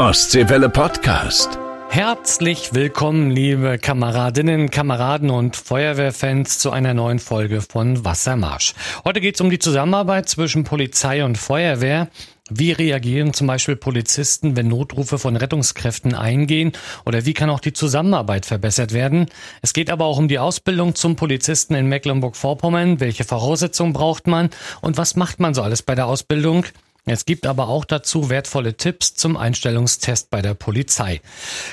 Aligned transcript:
Ostseewelle 0.00 0.70
Podcast. 0.70 1.58
Herzlich 1.90 2.72
willkommen, 2.72 3.30
liebe 3.30 3.76
Kameradinnen, 3.76 4.70
Kameraden 4.70 5.28
und 5.28 5.56
Feuerwehrfans 5.56 6.58
zu 6.58 6.70
einer 6.70 6.94
neuen 6.94 7.18
Folge 7.18 7.60
von 7.60 8.02
Wassermarsch. 8.02 8.72
Heute 9.04 9.20
geht 9.20 9.34
es 9.34 9.42
um 9.42 9.50
die 9.50 9.58
Zusammenarbeit 9.58 10.26
zwischen 10.26 10.64
Polizei 10.64 11.22
und 11.22 11.36
Feuerwehr. 11.36 12.08
Wie 12.48 12.72
reagieren 12.72 13.34
zum 13.34 13.46
Beispiel 13.46 13.76
Polizisten, 13.76 14.56
wenn 14.56 14.68
Notrufe 14.68 15.18
von 15.18 15.36
Rettungskräften 15.36 16.14
eingehen? 16.14 16.72
Oder 17.04 17.26
wie 17.26 17.34
kann 17.34 17.50
auch 17.50 17.60
die 17.60 17.74
Zusammenarbeit 17.74 18.46
verbessert 18.46 18.94
werden? 18.94 19.26
Es 19.60 19.74
geht 19.74 19.90
aber 19.90 20.06
auch 20.06 20.16
um 20.16 20.28
die 20.28 20.38
Ausbildung 20.38 20.94
zum 20.94 21.16
Polizisten 21.16 21.74
in 21.74 21.90
Mecklenburg-Vorpommern. 21.90 23.00
Welche 23.00 23.24
Voraussetzungen 23.24 23.92
braucht 23.92 24.26
man? 24.26 24.48
Und 24.80 24.96
was 24.96 25.14
macht 25.14 25.40
man 25.40 25.52
so 25.52 25.60
alles 25.60 25.82
bei 25.82 25.94
der 25.94 26.06
Ausbildung? 26.06 26.64
Es 27.06 27.24
gibt 27.24 27.46
aber 27.46 27.68
auch 27.68 27.84
dazu 27.84 28.30
wertvolle 28.30 28.76
Tipps 28.76 29.14
zum 29.14 29.36
Einstellungstest 29.36 30.30
bei 30.30 30.42
der 30.42 30.54
Polizei. 30.54 31.20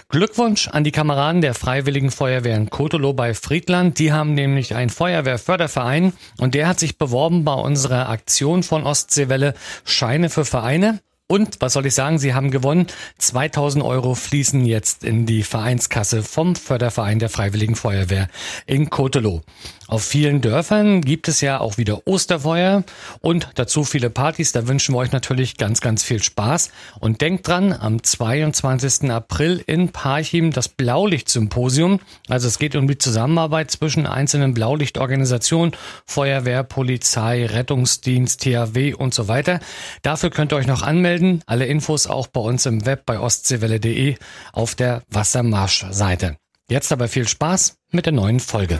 Glückwunsch 0.10 0.68
an 0.70 0.84
die 0.84 0.92
Kameraden 0.92 1.42
der 1.42 1.54
Freiwilligen 1.54 2.12
Feuerwehr 2.12 2.56
in 2.56 2.70
Kotolo 2.70 3.14
bei 3.14 3.34
Friedland. 3.34 4.00
Die 4.00 4.14
haben 4.14 4.34
nämlich 4.34 4.76
einen 4.76 4.90
Feuerwehrförderverein 4.90 6.14
und 6.38 6.56
der 6.56 6.68
hat 6.68 6.80
sich 6.80 6.98
beworben 6.98 7.44
bei 7.44 7.54
unserer 7.54 8.10
Aktion 8.10 8.64
von 8.64 8.84
Ostseewelle 8.84 9.54
Scheine 9.84 10.30
für 10.30 10.46
Vereine. 10.46 11.00
Und 11.28 11.58
was 11.60 11.74
soll 11.74 11.86
ich 11.86 11.94
sagen, 11.94 12.20
sie 12.20 12.34
haben 12.34 12.52
gewonnen. 12.52 12.88
2000 13.18 13.84
Euro 13.84 14.16
fließen 14.16 14.66
jetzt 14.66 15.04
in 15.04 15.26
die 15.26 15.44
Vereinskasse 15.44 16.24
vom 16.24 16.56
Förderverein 16.56 17.20
der 17.20 17.28
Freiwilligen 17.28 17.76
Feuerwehr 17.76 18.30
in 18.66 18.90
Kotelo. 18.90 19.42
Auf 19.88 20.04
vielen 20.04 20.42
Dörfern 20.42 21.00
gibt 21.00 21.30
es 21.30 21.40
ja 21.40 21.62
auch 21.62 21.78
wieder 21.78 22.06
Osterfeuer 22.08 22.84
und 23.22 23.50
dazu 23.56 23.86
viele 23.86 24.10
Partys. 24.10 24.52
Da 24.52 24.68
wünschen 24.68 24.94
wir 24.94 25.00
euch 25.00 25.14
natürlich 25.14 25.56
ganz, 25.56 25.80
ganz 25.80 26.04
viel 26.04 26.22
Spaß. 26.22 26.72
Und 27.00 27.22
denkt 27.22 27.48
dran, 27.48 27.72
am 27.72 28.04
22. 28.04 29.10
April 29.10 29.64
in 29.66 29.90
Parchim 29.90 30.52
das 30.52 30.68
Blaulichtsymposium. 30.68 32.02
Also 32.28 32.50
es 32.50 32.60
geht 32.60 32.76
um 32.76 32.88
die 32.88 32.98
Zusammenarbeit 32.98 33.72
zwischen 33.72 34.06
einzelnen 34.06 34.54
Blaulichtorganisationen, 34.54 35.74
Feuerwehr, 36.06 36.64
Polizei, 36.64 37.46
Rettungsdienst, 37.46 38.42
THW 38.42 38.94
und 38.94 39.14
so 39.14 39.30
weiter. 39.30 39.62
Dafür 40.02 40.32
könnt 40.32 40.52
ihr 40.52 40.58
euch 40.58 40.68
noch 40.68 40.84
anmelden. 40.84 41.17
Alle 41.46 41.66
Infos 41.66 42.08
auch 42.08 42.28
bei 42.28 42.42
uns 42.42 42.66
im 42.66 42.86
Web 42.86 43.06
bei 43.06 43.20
ostseewelle.de 43.20 44.16
auf 44.54 44.76
der 44.76 45.04
Wassermarsch-Seite. 45.10 46.38
Jetzt 46.70 46.92
aber 46.92 47.08
viel 47.08 47.28
Spaß 47.28 47.76
mit 47.92 48.06
der 48.06 48.14
neuen 48.14 48.40
Folge. 48.40 48.80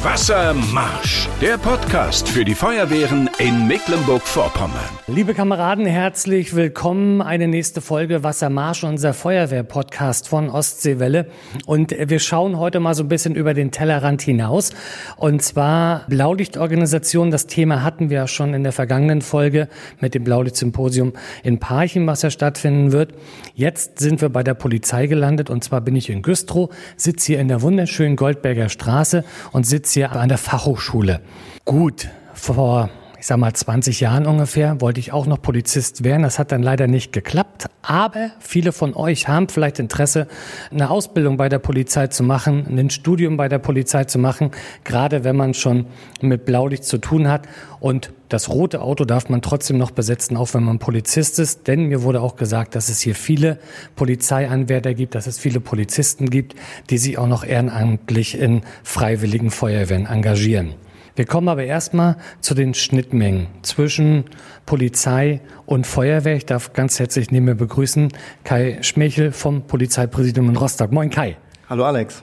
Wassermarsch, 0.00 1.28
der 1.40 1.58
Podcast 1.58 2.28
für 2.28 2.44
die 2.44 2.54
Feuerwehren 2.54 3.28
in 3.38 3.66
Mecklenburg-Vorpommern. 3.66 4.78
Liebe 5.08 5.34
Kameraden, 5.34 5.86
herzlich 5.86 6.54
willkommen. 6.54 7.20
Eine 7.20 7.48
nächste 7.48 7.80
Folge 7.80 8.22
Wassermarsch, 8.22 8.84
unser 8.84 9.12
Feuerwehr-Podcast 9.12 10.28
von 10.28 10.50
Ostseewelle. 10.50 11.26
Und 11.66 11.90
wir 11.98 12.20
schauen 12.20 12.58
heute 12.58 12.78
mal 12.78 12.94
so 12.94 13.02
ein 13.02 13.08
bisschen 13.08 13.34
über 13.34 13.54
den 13.54 13.72
Tellerrand 13.72 14.22
hinaus. 14.22 14.70
Und 15.16 15.42
zwar 15.42 16.04
Blaulichtorganisation. 16.06 17.32
Das 17.32 17.48
Thema 17.48 17.82
hatten 17.82 18.08
wir 18.08 18.18
ja 18.18 18.26
schon 18.28 18.54
in 18.54 18.62
der 18.62 18.72
vergangenen 18.72 19.20
Folge 19.20 19.66
mit 19.98 20.14
dem 20.14 20.22
Blaulichtsymposium 20.22 21.14
in 21.42 21.58
Parchim, 21.58 22.06
was 22.06 22.22
ja 22.22 22.30
stattfinden 22.30 22.92
wird. 22.92 23.14
Jetzt 23.54 23.98
sind 23.98 24.20
wir 24.20 24.28
bei 24.28 24.44
der 24.44 24.54
Polizei 24.54 25.08
gelandet. 25.08 25.50
Und 25.50 25.64
zwar 25.64 25.80
bin 25.80 25.96
ich 25.96 26.08
in 26.08 26.22
Güstrow, 26.22 26.70
sitze 26.96 27.32
hier 27.32 27.40
in 27.40 27.48
der 27.48 27.62
wunderschönen 27.62 28.14
Goldberger 28.14 28.68
Straße 28.68 29.24
und 29.50 29.66
sitze 29.66 29.87
sitze 29.88 30.00
hier 30.00 30.12
an 30.12 30.28
der 30.28 30.38
Fachhochschule. 30.38 31.20
Gut, 31.64 32.08
vor 32.34 32.90
ich 33.20 33.26
sag 33.26 33.38
mal 33.38 33.52
20 33.52 33.98
Jahren 33.98 34.26
ungefähr, 34.26 34.80
wollte 34.80 35.00
ich 35.00 35.12
auch 35.12 35.26
noch 35.26 35.42
Polizist 35.42 36.04
werden. 36.04 36.22
Das 36.22 36.38
hat 36.38 36.52
dann 36.52 36.62
leider 36.62 36.86
nicht 36.86 37.12
geklappt. 37.12 37.66
Aber 37.82 38.30
viele 38.38 38.70
von 38.70 38.94
euch 38.94 39.26
haben 39.26 39.48
vielleicht 39.48 39.80
Interesse, 39.80 40.28
eine 40.70 40.88
Ausbildung 40.88 41.36
bei 41.36 41.48
der 41.48 41.58
Polizei 41.58 42.06
zu 42.06 42.22
machen, 42.22 42.66
ein 42.68 42.90
Studium 42.90 43.36
bei 43.36 43.48
der 43.48 43.58
Polizei 43.58 44.04
zu 44.04 44.20
machen, 44.20 44.52
gerade 44.84 45.24
wenn 45.24 45.34
man 45.34 45.54
schon 45.54 45.86
mit 46.20 46.44
Blaulicht 46.44 46.84
zu 46.84 46.98
tun 46.98 47.28
hat. 47.28 47.48
Und 47.80 48.12
das 48.28 48.50
rote 48.50 48.82
Auto 48.82 49.04
darf 49.04 49.28
man 49.28 49.42
trotzdem 49.42 49.78
noch 49.78 49.90
besetzen, 49.90 50.36
auch 50.36 50.54
wenn 50.54 50.62
man 50.62 50.78
Polizist 50.78 51.40
ist. 51.40 51.66
Denn 51.66 51.86
mir 51.86 52.02
wurde 52.04 52.20
auch 52.20 52.36
gesagt, 52.36 52.76
dass 52.76 52.88
es 52.88 53.00
hier 53.00 53.16
viele 53.16 53.58
Polizeianwärter 53.96 54.94
gibt, 54.94 55.16
dass 55.16 55.26
es 55.26 55.40
viele 55.40 55.58
Polizisten 55.58 56.30
gibt, 56.30 56.54
die 56.90 56.98
sich 56.98 57.18
auch 57.18 57.26
noch 57.26 57.44
ehrenamtlich 57.44 58.38
in 58.38 58.62
freiwilligen 58.84 59.50
Feuerwehren 59.50 60.06
engagieren. 60.06 60.74
Wir 61.18 61.26
kommen 61.26 61.48
aber 61.48 61.64
erstmal 61.64 62.16
zu 62.40 62.54
den 62.54 62.74
Schnittmengen 62.74 63.48
zwischen 63.62 64.26
Polizei 64.66 65.40
und 65.66 65.84
Feuerwehr. 65.84 66.36
Ich 66.36 66.46
darf 66.46 66.74
ganz 66.74 67.00
herzlich 67.00 67.32
neben 67.32 67.46
mir 67.46 67.56
begrüßen 67.56 68.12
Kai 68.44 68.78
Schmechel 68.82 69.32
vom 69.32 69.62
Polizeipräsidium 69.62 70.48
in 70.48 70.56
Rostock. 70.56 70.92
Moin 70.92 71.10
Kai. 71.10 71.36
Hallo 71.68 71.84
Alex. 71.84 72.22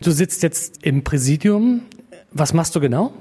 Du 0.00 0.12
sitzt 0.12 0.42
jetzt 0.42 0.82
im 0.82 1.04
Präsidium. 1.04 1.82
Was 2.30 2.54
machst 2.54 2.74
du 2.74 2.80
genau? 2.80 3.12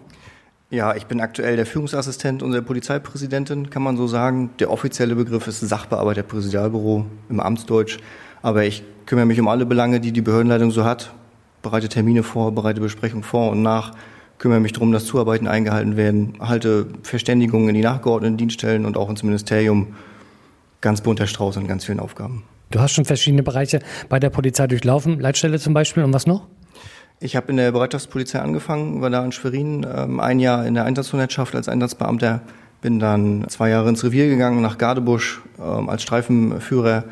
Ja, 0.69 0.95
ich 0.95 1.07
bin 1.07 1.19
aktuell 1.19 1.57
der 1.57 1.65
Führungsassistent 1.65 2.41
unserer 2.41 2.61
Polizeipräsidentin, 2.61 3.69
kann 3.69 3.83
man 3.83 3.97
so 3.97 4.07
sagen. 4.07 4.51
Der 4.59 4.71
offizielle 4.71 5.15
Begriff 5.15 5.45
ist 5.45 5.59
Sachbearbeiter 5.59 6.23
Präsidialbüro 6.23 7.05
im 7.27 7.41
Amtsdeutsch. 7.41 7.97
Aber 8.41 8.63
ich 8.63 8.81
kümmere 9.05 9.25
mich 9.25 9.41
um 9.41 9.49
alle 9.49 9.65
Belange, 9.65 9.99
die 9.99 10.13
die 10.13 10.21
Behördenleitung 10.21 10.71
so 10.71 10.85
hat. 10.85 11.13
Bereite 11.61 11.89
Termine 11.89 12.23
vor, 12.23 12.55
bereite 12.55 12.79
Besprechungen 12.79 13.23
vor 13.25 13.51
und 13.51 13.61
nach 13.61 13.91
kümmere 14.41 14.59
mich 14.59 14.73
darum, 14.73 14.91
dass 14.91 15.05
Zuarbeiten 15.05 15.47
eingehalten 15.47 15.97
werden, 15.97 16.33
halte 16.39 16.87
Verständigungen 17.03 17.69
in 17.69 17.75
die 17.75 17.81
nachgeordneten 17.81 18.37
Dienststellen 18.37 18.85
und 18.85 18.97
auch 18.97 19.07
ins 19.07 19.21
Ministerium. 19.21 19.95
Ganz 20.81 21.01
bunter 21.01 21.27
Strauß 21.27 21.57
an 21.57 21.67
ganz 21.67 21.85
vielen 21.85 21.99
Aufgaben. 21.99 22.43
Du 22.71 22.79
hast 22.79 22.93
schon 22.93 23.05
verschiedene 23.05 23.43
Bereiche 23.43 23.81
bei 24.09 24.19
der 24.19 24.31
Polizei 24.31 24.65
durchlaufen, 24.65 25.19
Leitstelle 25.19 25.59
zum 25.59 25.75
Beispiel 25.75 26.03
und 26.03 26.11
was 26.11 26.25
noch? 26.25 26.47
Ich 27.19 27.35
habe 27.35 27.51
in 27.51 27.57
der 27.57 27.71
Bereitschaftspolizei 27.71 28.39
angefangen, 28.39 29.01
war 29.01 29.11
da 29.11 29.23
in 29.23 29.31
Schwerin, 29.31 29.85
ähm, 29.95 30.19
ein 30.19 30.39
Jahr 30.39 30.65
in 30.65 30.73
der 30.73 30.85
Einsatzhundertschaft 30.85 31.55
als 31.55 31.69
Einsatzbeamter, 31.69 32.41
bin 32.81 32.97
dann 32.97 33.45
zwei 33.47 33.69
Jahre 33.69 33.89
ins 33.89 34.03
Revier 34.03 34.27
gegangen, 34.27 34.59
nach 34.61 34.79
Gardebusch 34.79 35.39
ähm, 35.59 35.87
als 35.87 36.01
Streifenführer 36.01 37.03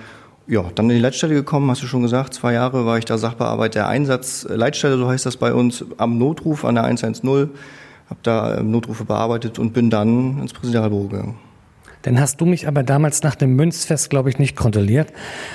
ja, 0.49 0.65
dann 0.73 0.89
in 0.89 0.95
die 0.95 1.01
Leitstelle 1.01 1.35
gekommen, 1.35 1.69
hast 1.69 1.83
du 1.83 1.87
schon 1.87 2.01
gesagt. 2.01 2.33
Zwei 2.33 2.53
Jahre 2.53 2.85
war 2.85 2.97
ich 2.97 3.05
da 3.05 3.19
Sachbearbeiter 3.19 3.87
Einsatz, 3.87 4.47
Leitstelle, 4.49 4.97
so 4.97 5.07
heißt 5.07 5.25
das 5.25 5.37
bei 5.37 5.53
uns, 5.53 5.85
am 5.97 6.17
Notruf 6.17 6.65
an 6.65 6.73
der 6.73 6.85
110. 6.85 7.29
Habe 8.09 8.19
da 8.23 8.57
ähm, 8.57 8.71
Notrufe 8.71 9.05
bearbeitet 9.05 9.59
und 9.59 9.73
bin 9.73 9.91
dann 9.91 10.39
ins 10.41 10.51
Präsidialbüro 10.51 11.03
gegangen. 11.03 11.48
Dann 12.03 12.19
hast 12.19 12.39
du 12.39 12.45
mich 12.45 12.67
aber 12.67 12.83
damals 12.83 13.23
nach 13.23 13.35
dem 13.35 13.55
Münzfest, 13.55 14.09
glaube 14.09 14.29
ich, 14.29 14.39
nicht 14.39 14.55
kontrolliert. 14.55 15.11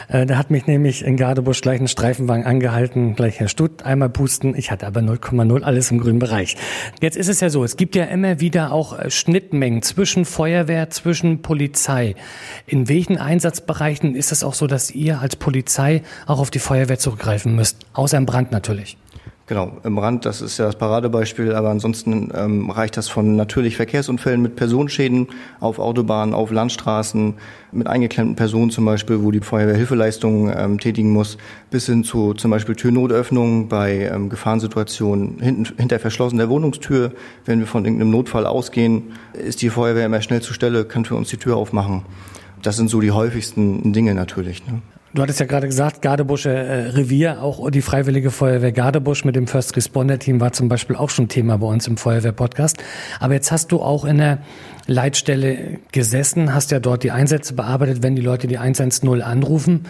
Äh, 0.08 0.26
da 0.26 0.36
hat 0.36 0.50
mich 0.50 0.66
nämlich 0.66 1.04
in 1.04 1.16
Gardebusch 1.16 1.62
gleich 1.62 1.80
ein 1.80 1.88
Streifenwagen 1.88 2.44
angehalten, 2.44 3.14
gleich 3.14 3.40
Herr 3.40 3.48
Stutt, 3.48 3.82
einmal 3.84 4.10
pusten. 4.10 4.54
Ich 4.54 4.70
hatte 4.70 4.86
aber 4.86 5.00
0,0 5.00 5.62
alles 5.62 5.90
im 5.90 6.00
grünen 6.00 6.18
Bereich. 6.18 6.56
Jetzt 7.00 7.16
ist 7.16 7.28
es 7.28 7.40
ja 7.40 7.48
so, 7.48 7.64
es 7.64 7.76
gibt 7.76 7.96
ja 7.96 8.04
immer 8.04 8.40
wieder 8.40 8.72
auch 8.72 8.98
äh, 8.98 9.10
Schnittmengen 9.10 9.82
zwischen 9.82 10.24
Feuerwehr, 10.26 10.90
zwischen 10.90 11.40
Polizei. 11.40 12.14
In 12.66 12.88
welchen 12.88 13.16
Einsatzbereichen 13.16 14.14
ist 14.14 14.30
es 14.30 14.44
auch 14.44 14.54
so, 14.54 14.66
dass 14.66 14.90
ihr 14.90 15.20
als 15.20 15.36
Polizei 15.36 16.02
auch 16.26 16.40
auf 16.40 16.50
die 16.50 16.58
Feuerwehr 16.58 16.98
zurückgreifen 16.98 17.56
müsst? 17.56 17.86
Außer 17.94 18.18
im 18.18 18.26
Brand 18.26 18.52
natürlich. 18.52 18.98
Genau, 19.46 19.76
im 19.84 19.98
Rand, 19.98 20.24
das 20.24 20.40
ist 20.40 20.56
ja 20.56 20.64
das 20.64 20.76
Paradebeispiel, 20.76 21.54
aber 21.54 21.68
ansonsten 21.68 22.30
ähm, 22.34 22.70
reicht 22.70 22.96
das 22.96 23.10
von 23.10 23.36
natürlich 23.36 23.76
Verkehrsunfällen 23.76 24.40
mit 24.40 24.56
Personenschäden 24.56 25.28
auf 25.60 25.78
Autobahnen, 25.78 26.34
auf 26.34 26.50
Landstraßen, 26.50 27.34
mit 27.70 27.86
eingeklemmten 27.86 28.36
Personen 28.36 28.70
zum 28.70 28.86
Beispiel, 28.86 29.22
wo 29.22 29.30
die 29.30 29.40
Feuerwehr 29.40 29.76
Hilfeleistungen 29.76 30.54
ähm, 30.56 30.80
tätigen 30.80 31.12
muss, 31.12 31.36
bis 31.70 31.84
hin 31.84 32.04
zu 32.04 32.32
zum 32.32 32.52
Beispiel 32.52 32.74
Türnotöffnungen 32.74 33.68
bei 33.68 34.08
ähm, 34.10 34.30
Gefahrensituationen 34.30 35.38
hinten, 35.40 35.74
hinter 35.76 35.98
verschlossener 35.98 36.48
Wohnungstür. 36.48 37.12
Wenn 37.44 37.58
wir 37.58 37.66
von 37.66 37.84
irgendeinem 37.84 38.12
Notfall 38.12 38.46
ausgehen, 38.46 39.12
ist 39.34 39.60
die 39.60 39.68
Feuerwehr 39.68 40.06
immer 40.06 40.22
schnell 40.22 40.40
zur 40.40 40.54
Stelle, 40.54 40.86
kann 40.86 41.04
für 41.04 41.16
uns 41.16 41.28
die 41.28 41.36
Tür 41.36 41.58
aufmachen. 41.58 42.06
Das 42.62 42.76
sind 42.76 42.88
so 42.88 43.02
die 43.02 43.10
häufigsten 43.10 43.92
Dinge 43.92 44.14
natürlich. 44.14 44.66
Ne? 44.66 44.80
Du 45.14 45.22
hattest 45.22 45.38
ja 45.38 45.46
gerade 45.46 45.68
gesagt, 45.68 46.02
Gardebusche 46.02 46.50
äh, 46.50 46.88
Revier, 46.88 47.40
auch 47.40 47.70
die 47.70 47.82
Freiwillige 47.82 48.32
Feuerwehr 48.32 48.72
Gardebusch 48.72 49.24
mit 49.24 49.36
dem 49.36 49.46
First 49.46 49.76
Responder 49.76 50.18
Team 50.18 50.40
war 50.40 50.52
zum 50.52 50.68
Beispiel 50.68 50.96
auch 50.96 51.08
schon 51.08 51.28
Thema 51.28 51.56
bei 51.58 51.68
uns 51.68 51.86
im 51.86 51.96
Feuerwehr-Podcast. 51.96 52.78
Aber 53.20 53.34
jetzt 53.34 53.52
hast 53.52 53.70
du 53.70 53.80
auch 53.80 54.04
in 54.04 54.18
der 54.18 54.38
Leitstelle 54.88 55.78
gesessen, 55.92 56.52
hast 56.52 56.72
ja 56.72 56.80
dort 56.80 57.04
die 57.04 57.12
Einsätze 57.12 57.54
bearbeitet, 57.54 58.02
wenn 58.02 58.16
die 58.16 58.22
Leute 58.22 58.48
die 58.48 58.58
110 58.58 59.22
anrufen. 59.22 59.84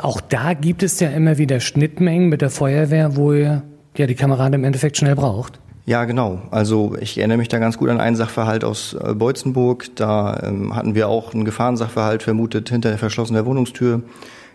Auch 0.00 0.20
da 0.20 0.54
gibt 0.54 0.84
es 0.84 1.00
ja 1.00 1.08
immer 1.08 1.38
wieder 1.38 1.58
Schnittmengen 1.58 2.28
mit 2.28 2.40
der 2.40 2.50
Feuerwehr, 2.50 3.16
wo 3.16 3.32
ihr 3.32 3.64
ja 3.96 4.06
die 4.06 4.14
Kameraden 4.14 4.54
im 4.54 4.62
Endeffekt 4.64 4.96
schnell 4.96 5.16
braucht. 5.16 5.58
Ja, 5.86 6.04
genau. 6.04 6.42
Also 6.52 6.96
ich 7.00 7.18
erinnere 7.18 7.38
mich 7.38 7.48
da 7.48 7.58
ganz 7.58 7.78
gut 7.78 7.88
an 7.88 8.00
einen 8.00 8.14
Sachverhalt 8.14 8.62
aus 8.62 8.94
äh, 8.94 9.14
Beutzenburg. 9.14 9.86
Da 9.96 10.40
ähm, 10.44 10.76
hatten 10.76 10.94
wir 10.94 11.08
auch 11.08 11.34
einen 11.34 11.44
Gefahrensachverhalt 11.44 12.22
vermutet 12.22 12.68
hinter 12.68 12.90
der 12.90 12.98
verschlossenen 12.98 13.44
Wohnungstür. 13.44 14.02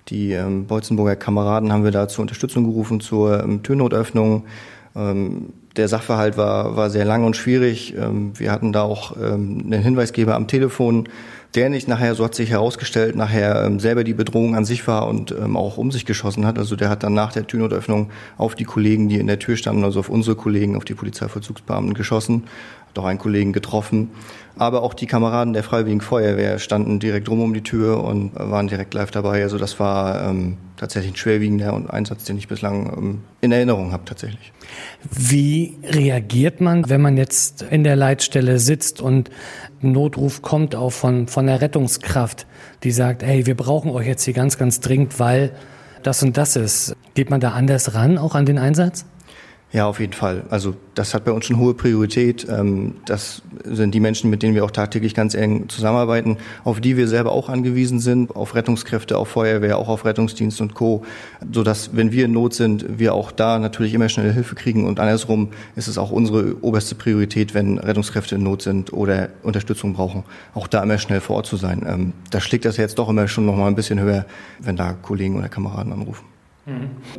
Die 0.10 0.32
ähm, 0.32 0.68
Beutzenburger 0.68 1.16
Kameraden 1.16 1.72
haben 1.72 1.84
wir 1.84 1.92
da 1.92 2.08
zur 2.08 2.24
Unterstützung 2.24 2.66
gerufen, 2.66 3.00
zur 3.00 3.44
ähm, 3.44 3.64
Türnotöffnung. 3.64 4.46
Ähm, 4.96 5.54
der 5.76 5.88
Sachverhalt 5.88 6.38
war, 6.38 6.76
war 6.76 6.90
sehr 6.90 7.06
lang 7.06 7.24
und 7.24 7.36
schwierig. 7.36 7.96
Ähm, 7.98 8.34
wir 8.38 8.52
hatten 8.52 8.74
da 8.74 8.84
auch 8.84 9.16
ähm, 9.18 9.64
einen 9.66 9.82
Hinweisgeber 9.82 10.36
am 10.36 10.48
Telefon, 10.48 11.10
der 11.56 11.70
nicht 11.70 11.88
nachher, 11.88 12.16
so 12.16 12.24
hat 12.24 12.36
sich 12.36 12.50
herausgestellt, 12.50 13.16
nachher 13.16 13.64
ähm, 13.66 13.80
selber 13.80 14.04
die 14.04 14.14
Bedrohung 14.14 14.56
an 14.56 14.66
sich 14.66 14.88
war 14.88 15.08
und 15.08 15.32
ähm, 15.32 15.56
auch 15.56 15.78
um 15.78 15.92
sich 15.92 16.06
geschossen 16.06 16.46
hat. 16.46 16.58
Also 16.58 16.76
der 16.76 16.90
hat 16.90 17.04
dann 17.04 17.14
nach 17.14 17.32
der 17.32 17.46
Türnotöffnung 17.46 18.10
auf 18.38 18.56
die 18.56 18.64
Kollegen, 18.64 19.10
die 19.10 19.20
in 19.20 19.28
der 19.28 19.40
Tür 19.40 19.56
standen, 19.56 19.84
also 19.84 20.00
auf 20.00 20.10
unsere 20.10 20.36
Kollegen, 20.36 20.76
auf 20.76 20.86
die 20.86 20.96
Polizeivollzugsbeamten 20.96 21.94
geschossen, 21.94 22.44
hat 22.90 23.00
auch 23.00 23.06
einen 23.06 23.20
Kollegen 23.20 23.54
getroffen. 23.54 24.10
Aber 24.56 24.84
auch 24.84 24.94
die 24.94 25.08
Kameraden 25.08 25.54
der 25.54 25.64
Freiwilligen 25.64 26.02
Feuerwehr 26.02 26.60
standen 26.60 27.00
direkt 27.00 27.28
rum 27.28 27.42
um 27.42 27.54
die 27.54 27.64
Tür 27.64 28.04
und 28.04 28.36
waren 28.36 28.68
direkt 28.68 28.94
live 28.94 29.10
dabei. 29.10 29.42
Also 29.42 29.58
das 29.58 29.80
war 29.80 30.30
ähm, 30.30 30.58
tatsächlich 30.78 31.14
ein 31.14 31.18
schwerwiegender 31.18 31.92
Einsatz, 31.92 32.24
den 32.26 32.38
ich 32.38 32.48
bislang 32.48 32.94
ähm, 32.96 33.22
in 33.42 33.52
Erinnerung 33.52 33.92
habe 33.94 34.06
tatsächlich. 34.06 34.52
Wie 35.10 35.63
reagiert 35.84 36.62
man, 36.62 36.90
wenn 36.90 37.02
man 37.02 37.18
jetzt 37.18 37.62
in 37.62 37.84
der 37.84 37.96
Leitstelle 37.96 38.60
sitzt 38.60 39.02
und 39.02 39.30
ein 39.82 39.92
Notruf 39.92 40.42
kommt 40.42 40.76
auch 40.76 40.92
von, 40.92 41.28
von 41.28 41.48
der 41.48 41.62
Rettungskraft, 41.62 42.46
die 42.84 42.92
sagt, 42.92 43.24
hey, 43.24 43.46
wir 43.46 43.56
brauchen 43.56 43.92
euch 43.92 44.08
jetzt 44.08 44.24
hier 44.24 44.34
ganz, 44.34 44.58
ganz 44.58 44.80
dringend, 44.80 45.20
weil 45.20 45.52
das 46.04 46.24
und 46.24 46.38
das 46.38 46.56
ist. 46.56 46.96
Geht 47.14 47.30
man 47.30 47.40
da 47.40 47.52
anders 47.52 47.94
ran, 47.94 48.18
auch 48.18 48.36
an 48.36 48.46
den 48.46 48.58
Einsatz? 48.58 49.06
Ja, 49.74 49.88
auf 49.88 50.00
jeden 50.00 50.14
Fall. 50.14 50.44
Also 50.52 50.76
das 50.94 51.16
hat 51.16 51.26
bei 51.26 51.32
uns 51.32 51.46
schon 51.46 51.58
hohe 51.58 51.74
Priorität. 51.74 52.46
Ähm, 52.48 52.94
das 53.08 53.42
sind 53.64 53.96
die 53.96 54.00
Menschen, 54.00 54.30
mit 54.30 54.44
denen 54.44 54.54
wir 54.54 54.64
auch 54.64 54.72
tagtäglich 54.72 55.16
ganz 55.16 55.34
eng 55.34 55.68
zusammenarbeiten, 55.68 56.38
auf 56.64 56.80
die 56.80 56.96
wir 56.96 57.08
selber 57.08 57.32
auch 57.32 57.50
angewiesen 57.50 58.00
sind, 58.00 58.36
auf 58.36 58.54
Rettungskräfte, 58.54 59.18
auf 59.18 59.30
Feuerwehr, 59.30 59.80
auch 59.80 59.90
auf 59.90 60.06
Rettungsdienst 60.06 60.62
und 60.62 60.76
Co. 60.76 61.04
Sodass, 61.52 61.90
wenn 61.96 62.12
wir 62.12 62.26
in 62.26 62.34
Not 62.34 62.54
sind, 62.54 63.00
wir 63.00 63.16
auch 63.16 63.32
da 63.32 63.58
natürlich 63.58 63.96
immer 63.96 64.10
schnell 64.10 64.32
Hilfe 64.32 64.54
kriegen 64.54 64.86
und 64.86 65.00
andersrum 65.00 65.50
ist 65.76 65.88
es 65.88 65.98
auch 65.98 66.12
unsere 66.12 66.64
oberste 66.64 66.94
Priorität, 66.94 67.56
wenn 67.56 67.80
Rettungskräfte 67.80 68.36
in 68.36 68.44
Not 68.44 68.62
sind 68.62 68.94
oder 68.94 69.30
Unterstützung 69.42 69.94
brauchen, 69.94 70.24
auch 70.54 70.68
da 70.68 70.84
immer 70.84 71.00
schnell 71.00 71.20
vor 71.20 71.38
Ort 71.38 71.48
zu 71.48 71.58
sein. 71.58 71.84
Ähm, 71.88 72.14
da 72.30 72.42
schlägt 72.42 72.66
das 72.66 72.78
jetzt 72.78 73.00
doch 73.00 73.10
immer 73.10 73.28
schon 73.28 73.48
noch 73.48 73.56
mal 73.56 73.70
ein 73.70 73.76
bisschen 73.76 74.00
höher, 74.00 74.28
wenn 74.60 74.76
da 74.76 74.94
Kollegen 74.94 75.36
oder 75.36 75.50
Kameraden 75.50 75.92
anrufen. 75.92 76.33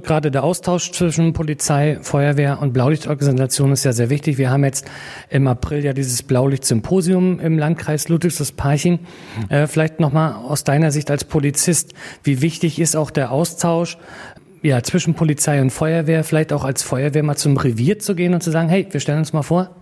Gerade 0.02 0.31
der 0.31 0.43
Austausch 0.43 0.93
zwischen 0.93 1.35
Polizei, 1.35 1.99
Feuerwehr 2.00 2.62
und 2.62 2.73
Blaulichtorganisation 2.73 3.73
ist 3.73 3.85
ja 3.85 3.93
sehr 3.93 4.08
wichtig. 4.08 4.38
Wir 4.38 4.50
haben 4.50 4.64
jetzt 4.64 4.87
im 5.29 5.46
April 5.46 5.85
ja 5.85 5.93
dieses 5.93 6.23
Blaulichtsymposium 6.23 7.41
im 7.41 7.58
Landkreis 7.58 8.08
Ludwigsparching. 8.08 9.00
Äh, 9.50 9.67
vielleicht 9.67 10.00
nochmal 10.00 10.32
aus 10.32 10.64
deiner 10.64 10.91
Sicht 10.91 11.11
als 11.11 11.25
Polizist, 11.25 11.93
wie 12.23 12.41
wichtig 12.41 12.79
ist 12.79 12.96
auch 12.96 13.11
der 13.11 13.32
Austausch 13.32 13.99
ja, 14.62 14.82
zwischen 14.82 15.12
Polizei 15.12 15.61
und 15.61 15.70
Feuerwehr, 15.70 16.25
vielleicht 16.25 16.50
auch 16.50 16.64
als 16.64 16.82
Feuerwehr 16.82 17.23
mal 17.23 17.37
zum 17.37 17.58
Revier 17.58 17.99
zu 17.99 18.14
gehen 18.14 18.32
und 18.32 18.43
zu 18.43 18.50
sagen, 18.50 18.70
hey, 18.70 18.87
wir 18.91 19.00
stellen 19.00 19.19
uns 19.19 19.35
mal 19.35 19.43
vor, 19.43 19.76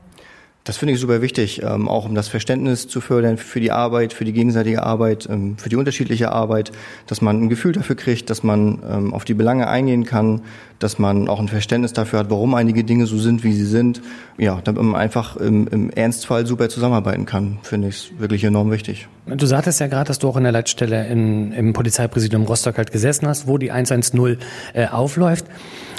das 0.65 0.77
finde 0.77 0.95
ich 0.95 1.01
super 1.01 1.21
wichtig, 1.21 1.63
ähm, 1.63 1.89
auch 1.89 2.05
um 2.05 2.15
das 2.15 2.29
Verständnis 2.29 2.87
zu 2.87 3.01
fördern 3.01 3.37
für 3.37 3.59
die 3.59 3.73
Arbeit, 3.73 4.13
für 4.13 4.25
die 4.25 4.33
gegenseitige 4.33 4.85
Arbeit, 4.85 5.29
ähm, 5.29 5.57
für 5.59 5.69
die 5.69 5.77
unterschiedliche 5.77 6.31
Arbeit, 6.31 6.71
dass 7.09 7.21
man 7.21 7.43
ein 7.43 7.49
Gefühl 7.49 7.73
dafür 7.73 7.97
kriegt, 7.97 8.31
dass 8.31 8.45
man 8.45 8.81
ähm, 8.89 9.13
auf 9.13 9.25
die 9.25 9.35
Belange 9.35 9.67
eingehen 9.67 10.05
kann, 10.05 10.43
dass 10.79 11.01
man 11.01 11.29
auch 11.29 11.41
ein 11.41 11.49
Verständnis 11.49 11.93
dafür 11.93 12.21
hat, 12.21 12.31
warum 12.31 12.55
einige 12.55 12.85
Dinge 12.85 13.07
so 13.07 13.19
sind, 13.19 13.43
wie 13.43 13.53
sie 13.53 13.67
sind. 13.67 14.03
Ja, 14.39 14.61
damit 14.63 14.83
man 14.83 14.95
einfach 14.95 15.37
im, 15.37 15.67
im 15.69 15.91
Ernstfall 15.91 16.47
super 16.47 16.69
zusammenarbeiten 16.69 17.27
kann, 17.27 17.59
finde 17.63 17.89
ich 17.89 18.13
wirklich 18.19 18.45
enorm 18.45 18.71
wichtig. 18.71 19.09
Du 19.27 19.47
sagtest 19.47 19.81
ja 19.81 19.89
gerade, 19.89 20.09
dass 20.09 20.21
du 20.21 20.29
auch 20.29 20.37
in 20.37 20.45
der 20.45 20.53
Leitstelle 20.53 21.09
in, 21.09 21.53
im 21.53 21.73
Polizeipräsidium 21.73 22.45
Rostock 22.45 22.79
halt 22.79 22.93
gesessen 22.93 23.27
hast, 23.27 23.49
wo 23.49 23.59
die 23.59 23.73
110 23.73 24.39
äh, 24.75 24.87
aufläuft. 24.87 25.47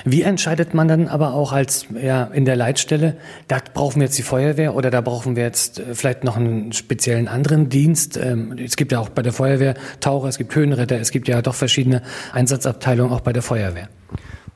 Wie 0.05 0.21
entscheidet 0.21 0.73
man 0.73 0.88
dann 0.88 1.07
aber 1.07 1.33
auch 1.33 1.53
als 1.53 1.88
ja, 2.01 2.25
in 2.25 2.45
der 2.45 2.55
Leitstelle, 2.55 3.15
da 3.47 3.59
brauchen 3.73 4.01
wir 4.01 4.05
jetzt 4.05 4.17
die 4.17 4.23
Feuerwehr 4.23 4.75
oder 4.75 4.91
da 4.91 5.01
brauchen 5.01 5.35
wir 5.35 5.44
jetzt 5.44 5.79
äh, 5.79 5.95
vielleicht 5.95 6.23
noch 6.23 6.35
einen 6.35 6.73
speziellen 6.73 7.27
anderen 7.27 7.69
Dienst? 7.69 8.17
Ähm, 8.17 8.55
es 8.57 8.75
gibt 8.75 8.91
ja 8.91 9.00
auch 9.00 9.09
bei 9.09 9.21
der 9.21 9.33
Feuerwehr 9.33 9.75
Taucher, 10.01 10.27
es 10.27 10.38
gibt 10.38 10.53
Höhenretter, 10.55 11.00
es 11.00 11.11
gibt 11.11 11.27
ja 11.27 11.41
doch 11.41 11.55
verschiedene 11.55 12.01
Einsatzabteilungen 12.33 13.13
auch 13.13 13.21
bei 13.21 13.33
der 13.33 13.41
Feuerwehr. 13.41 13.88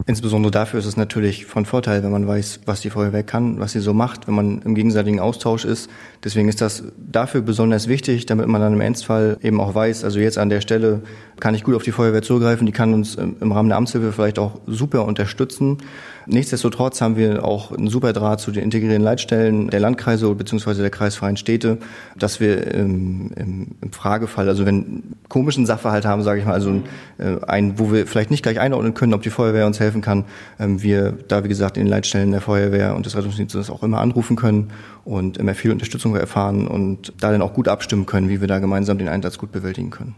Insbesondere 0.09 0.51
dafür 0.51 0.79
ist 0.79 0.85
es 0.85 0.95
natürlich 0.95 1.45
von 1.45 1.65
Vorteil, 1.65 2.01
wenn 2.01 2.11
man 2.11 2.25
weiß, 2.25 2.61
was 2.65 2.79
die 2.79 2.89
Feuerwehr 2.89 3.23
kann, 3.23 3.59
was 3.59 3.73
sie 3.73 3.81
so 3.81 3.93
macht, 3.93 4.25
wenn 4.25 4.35
man 4.35 4.61
im 4.61 4.73
gegenseitigen 4.73 5.19
Austausch 5.19 5.65
ist. 5.65 5.89
Deswegen 6.23 6.47
ist 6.47 6.61
das 6.61 6.83
dafür 6.97 7.41
besonders 7.41 7.89
wichtig, 7.89 8.25
damit 8.25 8.47
man 8.47 8.61
dann 8.61 8.71
im 8.71 8.79
Ernstfall 8.79 9.37
eben 9.43 9.59
auch 9.59 9.75
weiß, 9.75 10.05
also 10.05 10.19
jetzt 10.19 10.37
an 10.37 10.49
der 10.49 10.61
Stelle 10.61 11.01
kann 11.41 11.55
ich 11.55 11.65
gut 11.65 11.75
auf 11.75 11.83
die 11.83 11.91
Feuerwehr 11.91 12.21
zugreifen, 12.21 12.65
die 12.65 12.71
kann 12.71 12.93
uns 12.93 13.15
im 13.15 13.51
Rahmen 13.51 13.67
der 13.67 13.77
Amtshilfe 13.77 14.13
vielleicht 14.13 14.39
auch 14.39 14.61
super 14.65 15.03
unterstützen. 15.03 15.79
Nichtsdestotrotz 16.29 16.99
haben 16.99 17.15
wir 17.15 17.45
auch 17.45 17.71
einen 17.71 17.87
super 17.87 18.11
Draht 18.11 18.41
zu 18.41 18.51
den 18.51 18.63
integrierten 18.63 19.01
Leitstellen 19.01 19.69
der 19.69 19.79
Landkreise 19.79 20.33
bzw. 20.35 20.81
der 20.81 20.89
kreisfreien 20.89 21.37
Städte, 21.37 21.77
dass 22.17 22.41
wir 22.41 22.67
im, 22.73 23.31
im, 23.37 23.67
im 23.79 23.91
Fragefall, 23.93 24.49
also 24.49 24.65
wenn 24.65 25.03
komischen 25.29 25.65
Sachverhalt 25.65 26.05
haben, 26.05 26.23
sage 26.23 26.41
ich 26.41 26.45
mal, 26.45 26.51
also 26.51 26.69
ein, 26.69 27.43
ein, 27.43 27.79
wo 27.79 27.93
wir 27.93 28.05
vielleicht 28.07 28.29
nicht 28.29 28.43
gleich 28.43 28.59
einordnen 28.59 28.93
können, 28.93 29.13
ob 29.13 29.21
die 29.21 29.29
Feuerwehr 29.29 29.65
uns 29.65 29.79
helfen 29.79 30.01
kann, 30.01 30.25
ähm, 30.59 30.83
wir 30.83 31.13
da 31.29 31.45
wie 31.45 31.49
gesagt 31.49 31.77
in 31.77 31.85
den 31.85 31.89
Leitstellen 31.89 32.31
der 32.31 32.41
Feuerwehr 32.41 32.95
und 32.95 33.05
des 33.05 33.15
Rettungsdienstes 33.15 33.69
auch 33.69 33.81
immer 33.81 34.01
anrufen 34.01 34.35
können 34.35 34.67
und 35.05 35.37
immer 35.37 35.55
viel 35.55 35.71
Unterstützung 35.71 36.13
erfahren 36.17 36.67
und 36.67 37.13
da 37.21 37.31
dann 37.31 37.41
auch 37.41 37.53
gut 37.53 37.69
abstimmen 37.69 38.05
können, 38.05 38.27
wie 38.27 38.41
wir 38.41 38.49
da 38.49 38.59
gemeinsam 38.59 38.97
den 38.97 39.07
Einsatz 39.07 39.37
gut 39.37 39.53
bewältigen 39.53 39.91
können. 39.91 40.15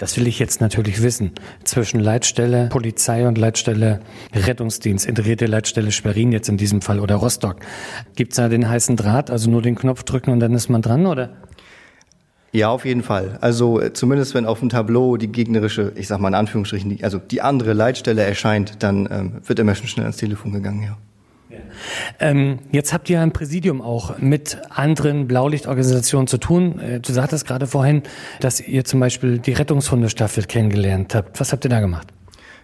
Das 0.00 0.16
will 0.16 0.26
ich 0.26 0.38
jetzt 0.38 0.62
natürlich 0.62 1.02
wissen. 1.02 1.32
Zwischen 1.62 2.00
Leitstelle 2.00 2.70
Polizei 2.70 3.28
und 3.28 3.36
Leitstelle 3.36 4.00
Rettungsdienst, 4.32 5.04
integrierte 5.04 5.44
Leitstelle 5.44 5.92
Schwerin 5.92 6.32
jetzt 6.32 6.48
in 6.48 6.56
diesem 6.56 6.80
Fall 6.80 7.00
oder 7.00 7.16
Rostock. 7.16 7.56
Gibt's 8.16 8.36
da 8.36 8.48
den 8.48 8.66
heißen 8.66 8.96
Draht, 8.96 9.30
also 9.30 9.50
nur 9.50 9.60
den 9.60 9.74
Knopf 9.74 10.02
drücken 10.04 10.30
und 10.30 10.40
dann 10.40 10.54
ist 10.54 10.70
man 10.70 10.80
dran, 10.80 11.04
oder? 11.04 11.36
Ja, 12.50 12.70
auf 12.70 12.86
jeden 12.86 13.02
Fall. 13.02 13.36
Also 13.42 13.78
äh, 13.78 13.92
zumindest 13.92 14.34
wenn 14.34 14.46
auf 14.46 14.60
dem 14.60 14.70
Tableau 14.70 15.18
die 15.18 15.28
gegnerische, 15.28 15.92
ich 15.96 16.08
sag 16.08 16.18
mal 16.18 16.28
in 16.28 16.34
Anführungsstrichen, 16.34 16.88
die, 16.88 17.04
also 17.04 17.18
die 17.18 17.42
andere 17.42 17.74
Leitstelle 17.74 18.22
erscheint, 18.22 18.82
dann 18.82 19.06
ähm, 19.10 19.32
wird 19.44 19.58
immer 19.58 19.74
schon 19.74 19.86
schnell 19.86 20.06
ans 20.06 20.16
Telefon 20.16 20.52
gegangen, 20.52 20.82
ja. 20.82 20.96
Ähm, 22.18 22.58
jetzt 22.72 22.92
habt 22.92 23.08
ihr 23.10 23.20
ein 23.20 23.32
Präsidium 23.32 23.80
auch 23.82 24.18
mit 24.18 24.58
anderen 24.70 25.26
Blaulichtorganisationen 25.26 26.26
zu 26.26 26.38
tun. 26.38 26.78
Äh, 26.78 27.00
du 27.00 27.12
sagtest 27.12 27.46
gerade 27.46 27.66
vorhin, 27.66 28.02
dass 28.40 28.60
ihr 28.60 28.84
zum 28.84 29.00
Beispiel 29.00 29.38
die 29.38 29.52
Rettungshundestaffel 29.52 30.44
kennengelernt 30.44 31.14
habt. 31.14 31.40
Was 31.40 31.52
habt 31.52 31.64
ihr 31.64 31.70
da 31.70 31.80
gemacht? 31.80 32.08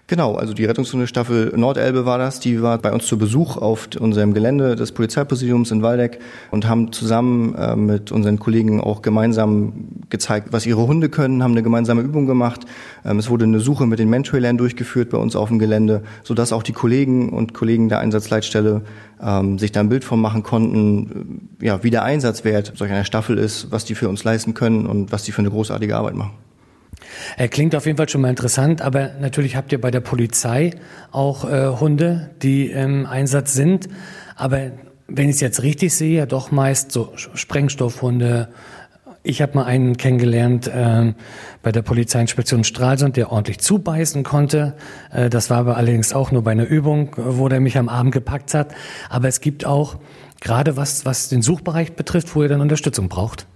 Genau, 0.09 0.37
also 0.37 0.55
die 0.55 0.65
Rettungshundestaffel 0.65 1.53
Nordelbe 1.57 2.07
war 2.07 2.17
das, 2.17 2.39
die 2.39 2.63
war 2.63 2.79
bei 2.79 2.93
uns 2.93 3.07
zu 3.07 3.19
Besuch 3.19 3.57
auf 3.57 3.89
unserem 3.99 4.35
Gelände 4.35 4.77
des 4.77 4.93
Polizeipräsidiums 4.93 5.73
in 5.73 5.83
Waldeck 5.83 6.21
und 6.53 6.69
haben 6.69 6.93
zusammen 6.93 7.57
äh, 7.57 7.75
mit 7.75 8.13
unseren 8.13 8.39
Kollegen 8.39 8.81
auch 8.81 9.03
gemeinsam 9.03 9.89
gezeigt, 10.09 10.53
was 10.53 10.65
ihre 10.65 10.87
Hunde 10.87 11.09
können, 11.09 11.43
haben 11.43 11.51
eine 11.51 11.65
gemeinsame 11.65 12.03
Übung 12.03 12.27
gemacht. 12.27 12.67
Ähm, 13.05 13.19
es 13.19 13.29
wurde 13.31 13.47
eine 13.47 13.59
Suche 13.59 13.89
mit 13.89 13.99
den 13.99 14.09
Mentrailern 14.09 14.57
durchgeführt 14.57 15.11
bei 15.11 15.19
uns 15.19 15.35
auf 15.35 15.49
dem 15.49 15.59
Gelände, 15.59 16.05
sodass 16.23 16.53
auch 16.53 16.63
die 16.63 16.73
Kollegen 16.73 17.31
und 17.31 17.53
Kollegen 17.53 17.89
der 17.89 17.99
Einsatzleitstelle 17.99 18.83
ähm, 19.21 19.59
sich 19.59 19.73
da 19.73 19.81
ein 19.81 19.89
Bild 19.89 20.05
von 20.05 20.21
machen 20.21 20.45
konnten, 20.45 21.49
ja, 21.61 21.83
wie 21.83 21.91
der 21.91 22.05
Einsatzwert 22.05 22.75
solch 22.77 22.93
einer 22.93 23.05
Staffel 23.05 23.39
ist, 23.39 23.73
was 23.73 23.85
die 23.85 23.97
für 23.97 24.09
uns 24.09 24.23
leisten 24.23 24.55
können 24.55 24.87
und 24.87 25.11
was 25.11 25.25
die 25.25 25.33
für 25.33 25.41
eine 25.41 25.51
großartige 25.51 25.97
Arbeit 25.97 26.15
machen. 26.15 26.46
Er 27.37 27.49
klingt 27.49 27.75
auf 27.75 27.87
jeden 27.87 27.97
Fall 27.97 28.09
schon 28.09 28.21
mal 28.21 28.31
interessant, 28.31 28.83
aber 28.83 29.11
natürlich 29.21 29.57
habt 29.57 29.73
ihr 29.73 29.81
bei 29.81 29.91
der 29.91 30.01
Polizei 30.01 30.73
auch 31.13 31.51
äh, 31.51 31.69
Hunde, 31.69 32.31
die 32.43 32.71
im 32.71 33.07
Einsatz 33.07 33.55
sind. 33.55 33.89
Aber 34.37 34.73
wenn 35.09 35.29
ich 35.29 35.37
es 35.37 35.41
jetzt 35.41 35.63
richtig 35.63 35.95
sehe, 35.95 36.27
doch 36.27 36.51
meist 36.51 36.93
so 36.93 37.13
Sprengstoffhunde. 37.15 38.49
Ich 39.23 39.43
habe 39.43 39.55
mal 39.55 39.65
einen 39.65 39.97
kennengelernt 39.97 40.69
äh, 40.69 41.13
bei 41.63 41.73
der 41.73 41.83
Polizeiinspektion 41.83 42.65
Stralsund, 42.65 43.17
der 43.17 43.33
ordentlich 43.33 43.59
zubeißen 43.59 44.23
konnte. 44.23 44.75
Äh, 45.13 45.31
das 45.31 45.51
war 45.51 45.59
aber 45.59 45.77
allerdings 45.77 46.13
auch 46.13 46.31
nur 46.31 46.43
bei 46.43 46.53
einer 46.53 46.67
Übung, 46.67 47.15
wo 47.17 47.49
der 47.49 47.61
mich 47.61 47.77
am 47.77 47.89
Arm 47.89 48.11
gepackt 48.11 48.55
hat. 48.55 48.75
Aber 49.11 49.27
es 49.29 49.41
gibt 49.41 49.65
auch, 49.65 49.97
gerade 50.41 50.77
was, 50.77 51.05
was 51.05 51.29
den 51.29 51.43
Suchbereich 51.43 51.95
betrifft, 51.95 52.35
wo 52.35 52.43
ihr 52.43 52.49
dann 52.49 52.61
Unterstützung 52.61 53.09
braucht. 53.09 53.47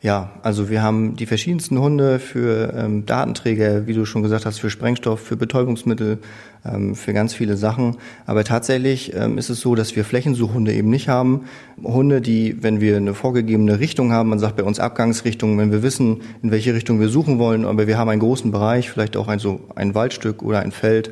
Ja, 0.00 0.30
also 0.44 0.70
wir 0.70 0.80
haben 0.80 1.16
die 1.16 1.26
verschiedensten 1.26 1.76
Hunde 1.76 2.20
für 2.20 2.72
ähm, 2.72 3.04
Datenträger, 3.04 3.88
wie 3.88 3.94
du 3.94 4.04
schon 4.04 4.22
gesagt 4.22 4.46
hast, 4.46 4.60
für 4.60 4.70
Sprengstoff, 4.70 5.18
für 5.18 5.36
Betäubungsmittel, 5.36 6.18
ähm, 6.64 6.94
für 6.94 7.12
ganz 7.12 7.34
viele 7.34 7.56
Sachen. 7.56 7.96
Aber 8.24 8.44
tatsächlich 8.44 9.12
ähm, 9.16 9.38
ist 9.38 9.50
es 9.50 9.60
so, 9.60 9.74
dass 9.74 9.96
wir 9.96 10.04
Flächensuchhunde 10.04 10.72
eben 10.72 10.88
nicht 10.88 11.08
haben. 11.08 11.46
Hunde, 11.82 12.20
die, 12.20 12.62
wenn 12.62 12.80
wir 12.80 12.96
eine 12.96 13.12
vorgegebene 13.12 13.80
Richtung 13.80 14.12
haben, 14.12 14.28
man 14.28 14.38
sagt 14.38 14.54
bei 14.54 14.62
uns 14.62 14.78
Abgangsrichtung, 14.78 15.58
wenn 15.58 15.72
wir 15.72 15.82
wissen, 15.82 16.20
in 16.44 16.52
welche 16.52 16.74
Richtung 16.74 17.00
wir 17.00 17.08
suchen 17.08 17.40
wollen, 17.40 17.64
aber 17.64 17.88
wir 17.88 17.98
haben 17.98 18.08
einen 18.08 18.20
großen 18.20 18.52
Bereich, 18.52 18.88
vielleicht 18.88 19.16
auch 19.16 19.26
ein, 19.26 19.40
so 19.40 19.62
ein 19.74 19.96
Waldstück 19.96 20.44
oder 20.44 20.60
ein 20.60 20.70
Feld, 20.70 21.10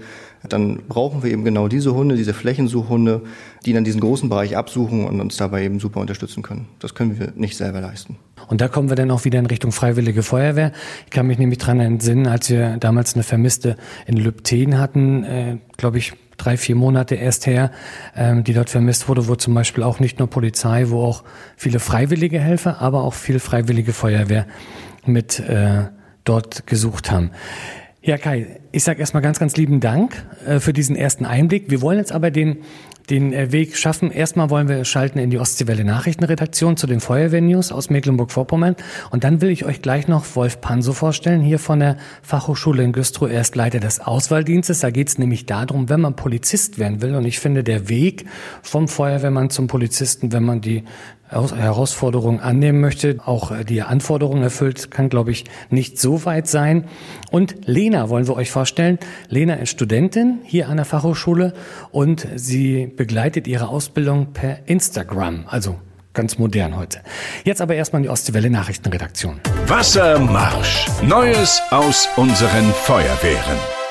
dann 0.53 0.81
brauchen 0.89 1.23
wir 1.23 1.31
eben 1.31 1.45
genau 1.45 1.69
diese 1.69 1.95
Hunde, 1.95 2.17
diese 2.17 2.35
Flächensuchhunde, 2.35 3.23
die 3.65 3.73
dann 3.73 3.85
diesen 3.85 4.01
großen 4.01 4.29
Bereich 4.29 4.57
absuchen 4.57 5.05
und 5.05 5.21
uns 5.21 5.37
dabei 5.37 5.65
eben 5.65 5.81
super 5.81 6.01
unterstützen 6.01 6.43
können. 6.43 6.67
Das 6.79 6.95
können 6.95 7.19
wir 7.19 7.33
nicht 7.37 7.57
selber 7.57 7.81
leisten. 7.81 8.17
Und 8.49 8.61
da 8.61 8.69
kommen 8.69 8.89
wir 8.89 8.97
dann 8.97 9.11
auch 9.11 9.25
wieder 9.25 9.39
in 9.39 9.47
Richtung 9.47 9.73
Freiwillige 9.73 10.23
Feuerwehr. 10.23 10.73
Ich 11.05 11.11
kann 11.11 11.27
mich 11.27 11.39
nämlich 11.39 11.59
dran 11.59 11.81
entsinnen, 11.81 12.27
als 12.27 12.49
wir 12.51 12.77
damals 12.79 13.15
eine 13.15 13.23
Vermisste 13.23 13.77
in 14.07 14.17
Lübten 14.17 14.79
hatten, 14.79 15.25
äh, 15.25 15.57
glaube 15.77 15.99
ich, 15.99 16.13
drei, 16.37 16.57
vier 16.57 16.77
Monate 16.77 17.15
erst 17.15 17.47
her, 17.47 17.71
ähm, 18.15 18.45
die 18.45 18.53
dort 18.53 18.71
vermisst 18.71 19.09
wurde, 19.09 19.27
wo 19.27 19.35
zum 19.37 19.55
Beispiel 19.55 19.83
auch 19.83 20.01
nicht 20.01 20.19
nur 20.19 20.29
Polizei, 20.29 20.87
wo 20.89 21.03
auch 21.03 21.25
viele 21.57 21.81
freiwillige 21.81 22.39
Helfer, 22.39 22.81
aber 22.81 23.05
auch 23.05 23.15
viel 23.15 23.39
freiwillige 23.39 23.93
Feuerwehr 23.93 24.47
mit 25.07 25.41
äh, 25.41 25.85
dort 26.25 26.67
gesucht 26.67 27.11
haben. 27.11 27.31
Ja, 28.07 28.19
Kai, 28.19 28.61
ich 28.71 28.85
sage 28.85 29.01
erstmal 29.01 29.21
ganz, 29.21 29.41
ganz 29.41 29.57
lieben 29.57 29.81
Dank 29.81 30.15
äh, 30.47 30.61
für 30.61 30.73
diesen 30.73 30.95
ersten 30.95 31.27
Einblick. 31.27 31.73
Wir 31.73 31.83
wollen 31.83 31.99
jetzt 31.99 32.13
aber 32.13 32.31
den 32.31 32.59
den 33.11 33.33
äh, 33.33 33.53
Weg 33.53 33.77
schaffen. 33.77 34.11
Erstmal 34.11 34.51
wollen 34.51 34.69
wir 34.69 34.85
schalten 34.85 35.19
in 35.19 35.31
die 35.31 35.39
Ostseewelle 35.39 35.85
Nachrichtenredaktion 35.85 36.77
zu 36.77 36.87
den 36.87 37.01
Feuerwehrnews 37.01 37.73
aus 37.73 37.91
Mecklenburg-Vorpommern. 37.91 38.77
Und 39.11 39.25
dann 39.25 39.41
will 39.41 39.51
ich 39.51 39.65
euch 39.65 39.83
gleich 39.83 40.09
noch 40.09 40.25
Wolf 40.35 40.61
Panso 40.61 40.93
vorstellen, 40.93 41.41
hier 41.41 41.59
von 41.59 41.81
der 41.81 41.97
Fachhochschule 42.23 42.83
in 42.83 42.93
Güstrow. 42.93 43.31
Er 43.31 43.41
ist 43.41 43.55
Leiter 43.57 43.81
des 43.81 44.01
Auswahldienstes. 44.01 44.81
Da 44.81 44.91
geht 44.91 45.09
es 45.09 45.19
nämlich 45.19 45.47
darum, 45.47 45.89
wenn 45.89 46.01
man 46.01 46.17
Polizist 46.17 46.79
werden 46.79 47.03
will. 47.03 47.15
Und 47.15 47.25
ich 47.25 47.39
finde, 47.39 47.63
der 47.63 47.89
Weg 47.89 48.27
vom 48.63 48.89
Feuerwehrmann 48.89 49.51
zum 49.51 49.67
Polizisten, 49.67 50.33
wenn 50.33 50.45
man 50.45 50.61
die 50.61 50.85
Herausforderungen 51.31 52.41
annehmen 52.41 52.81
möchte, 52.81 53.19
auch 53.25 53.51
äh, 53.51 53.65
die 53.65 53.83
Anforderungen 53.83 54.43
erfüllt, 54.43 54.91
kann, 54.91 55.09
glaube 55.09 55.31
ich, 55.31 55.45
nicht 55.71 55.99
so 55.99 56.25
weit 56.25 56.47
sein. 56.47 56.85
Und 57.31 57.67
Lena 57.67 58.09
wollen 58.09 58.27
wir 58.27 58.37
euch 58.37 58.51
vorstellen. 58.51 58.99
Lena 59.29 59.55
ist 59.55 59.71
Studentin 59.71 60.39
hier 60.45 60.69
an 60.69 60.77
der 60.77 60.87
Fachhochschule 60.87 61.53
und 61.91 62.27
sie 62.37 62.87
begleitet 62.87 63.47
ihre 63.47 63.69
Ausbildung 63.69 64.33
per 64.33 64.69
Instagram, 64.69 65.45
also 65.49 65.77
ganz 66.15 66.39
modern 66.39 66.77
heute. 66.77 67.01
Jetzt 67.45 67.61
aber 67.61 67.75
erstmal 67.75 68.03
die 68.03 68.09
Ostwelle 68.09 68.51
Nachrichtenredaktion. 68.51 69.41
Wassermarsch. 69.67 70.87
Neues 71.03 71.63
aus 71.71 72.09
unseren 72.17 72.73
Feuerwehren. 72.73 73.86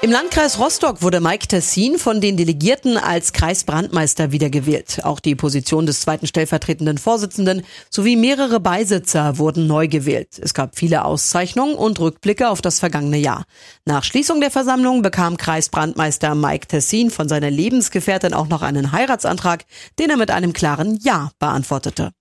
Im 0.00 0.12
Landkreis 0.12 0.60
Rostock 0.60 1.02
wurde 1.02 1.18
Mike 1.18 1.48
Tessin 1.48 1.98
von 1.98 2.20
den 2.20 2.36
Delegierten 2.36 2.96
als 2.96 3.32
Kreisbrandmeister 3.32 4.30
wiedergewählt. 4.30 5.00
Auch 5.02 5.18
die 5.18 5.34
Position 5.34 5.86
des 5.86 6.02
zweiten 6.02 6.28
stellvertretenden 6.28 6.98
Vorsitzenden 6.98 7.62
sowie 7.90 8.14
mehrere 8.14 8.60
Beisitzer 8.60 9.38
wurden 9.38 9.66
neu 9.66 9.88
gewählt. 9.88 10.38
Es 10.40 10.54
gab 10.54 10.76
viele 10.76 11.04
Auszeichnungen 11.04 11.74
und 11.74 11.98
Rückblicke 11.98 12.48
auf 12.48 12.62
das 12.62 12.78
vergangene 12.78 13.18
Jahr. 13.18 13.44
Nach 13.86 14.04
Schließung 14.04 14.40
der 14.40 14.52
Versammlung 14.52 15.02
bekam 15.02 15.36
Kreisbrandmeister 15.36 16.36
Mike 16.36 16.68
Tessin 16.68 17.10
von 17.10 17.28
seiner 17.28 17.50
Lebensgefährtin 17.50 18.34
auch 18.34 18.46
noch 18.46 18.62
einen 18.62 18.92
Heiratsantrag, 18.92 19.64
den 19.98 20.10
er 20.10 20.16
mit 20.16 20.30
einem 20.30 20.52
klaren 20.52 20.96
Ja 21.02 21.32
beantwortete. 21.40 22.12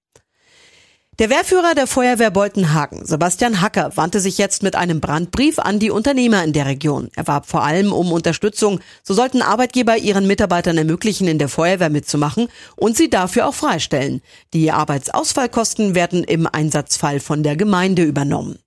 Der 1.20 1.32
Wehrführer 1.32 1.74
der 1.74 1.88
Feuerwehr 1.88 2.30
Boltenhagen, 2.30 3.04
Sebastian 3.04 3.60
Hacker, 3.60 3.98
wandte 3.98 4.20
sich 4.20 4.38
jetzt 4.38 4.62
mit 4.62 4.76
einem 4.76 5.02
Brandbrief 5.02 5.58
an 5.58 5.80
die 5.80 5.90
Unternehmer 5.90 6.44
in 6.44 6.54
der 6.54 6.68
Region. 6.68 7.10
Er 7.16 7.26
warb 7.26 7.48
vor 7.48 7.64
allem 7.64 7.92
um 7.92 8.12
Unterstützung. 8.12 8.82
So 9.02 9.16
sollten 9.16 9.42
Arbeitgeber 9.42 9.98
ihren 9.98 10.28
Mitarbeitern 10.28 10.78
ermöglichen, 10.78 11.28
in 11.28 11.40
der 11.40 11.50
Feuerwehr 11.50 11.90
mitzumachen 11.90 12.50
und 12.76 12.98
sie 12.98 13.10
dafür 13.10 13.48
auch 13.48 13.56
freistellen. 13.56 14.22
Die 14.54 14.72
Arbeitsausfallkosten 14.72 15.96
werden 15.96 16.24
im 16.24 16.46
Einsatzfall 16.46 17.20
von 17.20 17.42
der 17.42 17.56
Gemeinde 17.56 18.04
übernommen. 18.04 18.60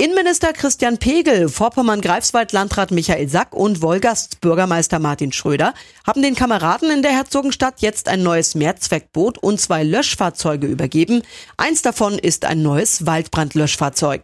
Innenminister 0.00 0.54
Christian 0.54 0.96
Pegel, 0.96 1.50
Vorpommern-Greifswald-Landrat 1.50 2.90
Michael 2.90 3.28
Sack 3.28 3.54
und 3.54 3.82
Wolgasts 3.82 4.34
Bürgermeister 4.36 4.98
Martin 4.98 5.30
Schröder 5.30 5.74
haben 6.06 6.22
den 6.22 6.34
Kameraden 6.34 6.90
in 6.90 7.02
der 7.02 7.10
Herzogenstadt 7.10 7.82
jetzt 7.82 8.08
ein 8.08 8.22
neues 8.22 8.54
Mehrzweckboot 8.54 9.36
und 9.36 9.60
zwei 9.60 9.84
Löschfahrzeuge 9.84 10.68
übergeben. 10.68 11.20
Eins 11.58 11.82
davon 11.82 12.18
ist 12.18 12.46
ein 12.46 12.62
neues 12.62 13.04
Waldbrandlöschfahrzeug. 13.04 14.22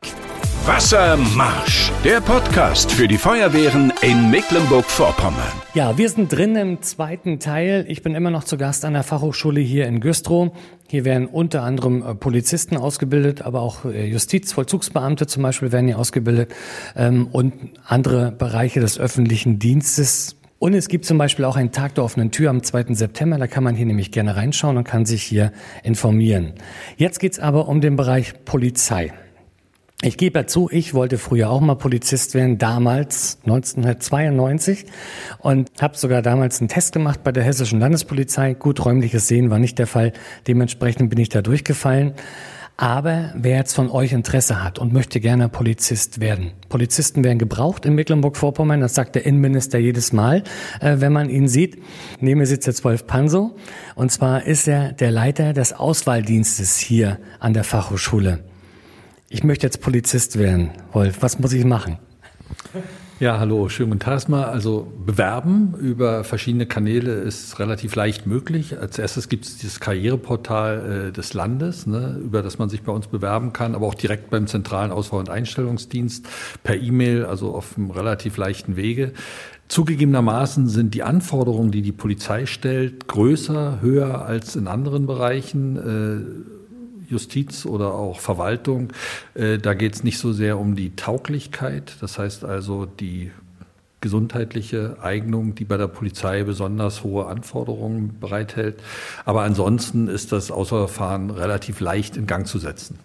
Wassermarsch, 0.64 1.92
der 2.02 2.23
Podcast 2.23 2.90
für 2.90 3.06
die 3.06 3.18
Feuerwehren 3.18 3.92
in 4.00 4.30
Mecklenburg-Vorpommern. 4.30 5.52
Ja, 5.75 5.97
wir 5.99 6.09
sind 6.09 6.33
drin 6.33 6.56
im 6.56 6.80
zweiten 6.80 7.38
Teil. 7.38 7.85
Ich 7.87 8.02
bin 8.02 8.14
immer 8.14 8.30
noch 8.30 8.45
zu 8.45 8.56
Gast 8.56 8.87
an 8.87 8.95
der 8.95 9.02
Fachhochschule 9.02 9.61
hier 9.61 9.87
in 9.87 10.00
Güstrow. 10.00 10.52
Hier 10.88 11.05
werden 11.05 11.26
unter 11.26 11.62
anderem 11.62 12.02
äh, 12.02 12.14
Polizisten 12.14 12.76
ausgebildet, 12.76 13.43
aber 13.43 13.61
auch 13.61 13.85
äh, 13.85 14.07
Justizvollzugsbeamte 14.07 15.26
zum 15.26 15.43
Beispiel 15.43 15.73
werden 15.73 15.87
hier 15.87 15.99
ausgebildet 15.99 16.55
ähm, 16.95 17.28
und 17.33 17.52
andere 17.85 18.33
Bereiche 18.33 18.81
des 18.81 18.99
öffentlichen 18.99 19.59
Dienstes. 19.59 20.37
Und 20.59 20.75
es 20.75 20.88
gibt 20.88 21.05
zum 21.05 21.19
Beispiel 21.19 21.45
auch 21.45 21.57
einen 21.57 21.73
Tag 21.73 21.97
der 21.97 22.05
offenen 22.05 22.31
Tür 22.31 22.50
am 22.50 22.62
2. 22.62 22.95
September. 22.95 23.37
Da 23.37 23.47
kann 23.47 23.62
man 23.62 23.75
hier 23.75 23.87
nämlich 23.87 24.11
gerne 24.11 24.37
reinschauen 24.37 24.76
und 24.78 24.85
kann 24.85 25.05
sich 25.05 25.23
hier 25.23 25.52
informieren. 25.83 26.55
Jetzt 26.97 27.21
geht's 27.21 27.38
aber 27.38 27.69
um 27.69 27.81
den 27.81 27.97
Bereich 27.97 28.45
Polizei. 28.45 29.12
Ich 30.03 30.19
gebe 30.19 30.38
dazu, 30.38 30.69
ich 30.71 30.93
wollte 30.93 31.17
früher 31.17 31.49
auch 31.49 31.62
mal 31.62 31.75
Polizist 31.75 32.35
werden, 32.35 32.59
damals 32.59 33.38
1992 33.45 34.85
und 35.38 35.71
habe 35.81 35.97
sogar 35.97 36.21
damals 36.21 36.61
einen 36.61 36.69
Test 36.69 36.93
gemacht 36.93 37.25
bei 37.25 37.33
der 37.33 37.43
Hessischen 37.43 37.81
Landespolizei. 37.81 38.53
Gut, 38.53 38.85
räumliches 38.85 39.26
Sehen 39.26 39.49
war 39.49 39.59
nicht 39.59 39.79
der 39.79 39.87
Fall, 39.87 40.12
dementsprechend 40.47 41.09
bin 41.09 41.19
ich 41.19 41.31
da 41.31 41.41
durchgefallen. 41.41 42.12
Aber 42.76 43.33
wer 43.37 43.57
jetzt 43.57 43.73
von 43.73 43.88
euch 43.88 44.12
Interesse 44.12 44.62
hat 44.62 44.79
und 44.79 44.93
möchte 44.93 45.19
gerne 45.19 45.49
Polizist 45.49 46.21
werden, 46.21 46.50
Polizisten 46.69 47.25
werden 47.25 47.38
gebraucht 47.38 47.87
in 47.87 47.95
Mecklenburg-Vorpommern, 47.95 48.83
das 48.83 48.95
sagt 48.95 49.15
der 49.15 49.25
Innenminister 49.25 49.79
jedes 49.79 50.12
Mal, 50.12 50.45
äh, 50.83 50.97
wenn 50.99 51.15
man 51.15 51.31
ihn 51.31 51.49
sieht. 51.49 51.83
Neben 52.21 52.41
mir 52.41 52.47
sitzt 52.47 52.67
jetzt 52.67 52.85
Wolf 52.85 53.07
Panso 53.07 53.57
und 53.95 54.12
zwar 54.12 54.45
ist 54.45 54.69
er 54.69 54.93
der 54.93 55.11
Leiter 55.11 55.55
des 55.55 55.73
Auswahldienstes 55.73 56.76
hier 56.76 57.19
an 57.41 57.55
der 57.55 57.65
Fachhochschule 57.65 58.45
ich 59.28 59.45
möchte 59.45 59.66
jetzt 59.66 59.80
Polizist 59.80 60.38
werden. 60.38 60.71
Wolf, 60.92 61.18
was 61.21 61.38
muss 61.38 61.52
ich 61.52 61.64
machen? 61.64 61.99
Ja, 63.18 63.38
hallo, 63.38 63.71
schönen 63.71 63.90
guten 63.90 64.00
Tag 64.00 64.12
erstmal. 64.12 64.45
Also 64.45 64.92
bewerben 65.04 65.75
über 65.80 66.23
verschiedene 66.23 66.66
Kanäle 66.66 67.14
ist 67.14 67.59
relativ 67.59 67.95
leicht 67.95 68.26
möglich. 68.26 68.78
Als 68.78 68.99
erstes 68.99 69.30
gibt 69.30 69.47
es 69.47 69.56
dieses 69.56 69.80
Karriereportal 69.80 71.09
äh, 71.09 71.12
des 71.12 71.33
Landes, 71.33 71.87
ne, 71.87 72.21
über 72.23 72.42
das 72.42 72.59
man 72.59 72.68
sich 72.68 72.83
bei 72.83 72.92
uns 72.92 73.06
bewerben 73.06 73.54
kann, 73.54 73.75
aber 73.75 73.87
auch 73.87 73.95
direkt 73.95 74.28
beim 74.28 74.47
zentralen 74.47 74.92
Auswahl- 74.92 75.21
und 75.21 75.30
Einstellungsdienst 75.30 76.26
per 76.62 76.76
E-Mail, 76.76 77.25
also 77.25 77.54
auf 77.54 77.78
einem 77.78 77.90
relativ 77.90 78.37
leichten 78.37 78.76
Wege. 78.76 79.12
Zugegebenermaßen 79.68 80.68
sind 80.68 80.92
die 80.92 81.02
Anforderungen, 81.02 81.71
die 81.71 81.83
die 81.83 81.92
Polizei 81.92 82.45
stellt, 82.45 83.09
größer, 83.09 83.80
höher 83.80 84.26
als 84.26 84.56
in 84.56 84.68
anderen 84.68 85.06
Bereichen. 85.06 86.47
Äh, 86.52 86.56
Justiz 87.09 87.67
oder 87.67 87.95
auch 87.95 88.21
Verwaltung. 88.21 88.93
Äh, 89.35 89.59
da 89.59 89.75
geht 89.75 89.95
es 89.95 90.05
nicht 90.05 90.19
so 90.19 90.33
sehr 90.33 90.59
um 90.59 90.77
die 90.77 90.95
Tauglichkeit, 90.97 91.97
das 92.01 92.19
heißt 92.19 92.45
also 92.45 92.87
die 92.87 93.31
gesundheitliche 94.01 94.99
Eignung, 95.03 95.55
die 95.55 95.65
bei 95.65 95.77
der 95.77 95.89
Polizei 95.89 96.43
besonders 96.45 97.03
hohe 97.03 97.27
Anforderungen 97.27 98.21
bereithält. 98.21 98.77
Aber 99.25 99.43
ansonsten 99.43 100.09
ist 100.09 100.33
das 100.33 100.51
Auswahlverfahren 100.51 101.31
relativ 101.31 101.81
leicht 101.81 102.17
in 102.17 102.27
Gang 102.27 102.47
zu 102.47 102.59
setzen. 102.59 102.99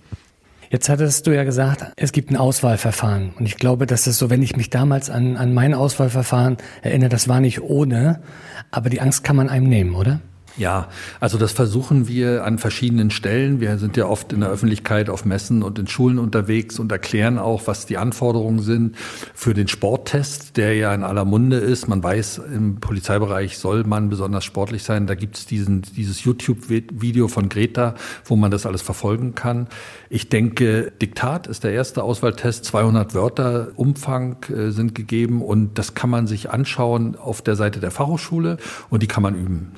Jetzt 0.70 0.88
hattest 0.88 1.28
du 1.28 1.36
ja 1.36 1.44
gesagt, 1.44 1.92
es 1.98 2.14
gibt 2.14 2.30
ein 2.30 2.38
Auswahlverfahren. 2.38 3.34
Und 3.38 3.46
ich 3.46 3.58
glaube, 3.58 3.86
dass 3.86 4.08
es 4.08 4.18
so, 4.18 4.30
wenn 4.30 4.42
ich 4.42 4.56
mich 4.56 4.70
damals 4.70 5.10
an, 5.10 5.36
an 5.36 5.54
mein 5.54 5.74
Auswahlverfahren 5.74 6.58
erinnere, 6.82 7.10
das 7.10 7.28
war 7.28 7.42
nicht 7.42 7.62
ohne, 7.62 8.22
aber 8.70 8.90
die 8.90 9.02
Angst 9.02 9.24
kann 9.24 9.36
man 9.36 9.50
einem 9.50 9.68
nehmen, 9.68 9.96
oder? 9.96 10.22
Ja, 10.58 10.90
also 11.22 11.38
das 11.38 11.54
versuchen 11.54 12.10
wir 12.10 12.44
an 12.44 12.58
verschiedenen 12.58 13.10
Stellen. 13.10 13.62
Wir 13.62 13.78
sind 13.78 13.96
ja 13.96 14.06
oft 14.06 14.34
in 14.34 14.42
der 14.42 14.50
Öffentlichkeit 14.50 15.10
auf 15.10 15.24
Messen 15.24 15.64
und 15.64 15.80
in 15.80 15.88
Schulen 15.88 16.20
unterwegs 16.20 16.78
und 16.78 16.92
erklären 16.92 17.38
auch, 17.38 17.68
was 17.68 17.86
die 17.86 17.98
Anforderungen 17.98 18.60
sind 18.60 18.98
für 19.34 19.54
den 19.54 19.70
Sporttest, 19.70 20.58
der 20.58 20.76
ja 20.76 20.94
in 20.94 21.04
aller 21.04 21.24
Munde 21.24 21.58
ist. 21.58 21.88
Man 21.88 22.04
weiß, 22.04 22.42
im 22.54 22.82
Polizeibereich 22.82 23.58
soll 23.58 23.86
man 23.86 24.10
besonders 24.10 24.44
sportlich 24.44 24.84
sein. 24.84 25.08
Da 25.08 25.16
gibt 25.16 25.38
es 25.38 25.46
diesen, 25.46 25.84
dieses 25.96 26.24
YouTube-Video 26.26 27.30
von 27.30 27.48
Greta, 27.48 27.96
wo 28.26 28.36
man 28.36 28.52
das 28.52 28.66
alles 28.66 28.82
verfolgen 28.82 29.36
kann. 29.36 29.68
Ich 30.10 30.28
denke, 30.28 30.92
Diktat 31.02 31.48
ist 31.48 31.64
der 31.64 31.72
erste 31.72 32.04
Auswahltest. 32.04 32.66
200 32.66 33.14
Wörter 33.14 33.70
Umfang 33.76 34.36
äh, 34.50 34.72
sind 34.72 34.96
gegeben 34.96 35.42
und 35.42 35.78
das 35.78 35.94
kann 35.94 36.10
man 36.10 36.28
sich 36.28 36.50
anschauen 36.50 37.16
auf 37.16 37.42
der 37.42 37.56
Seite 37.56 37.80
der 37.80 37.92
Fachhochschule 37.92 38.58
und 38.90 39.02
die 39.02 39.08
kann 39.08 39.24
man 39.24 39.36
üben. 39.36 39.72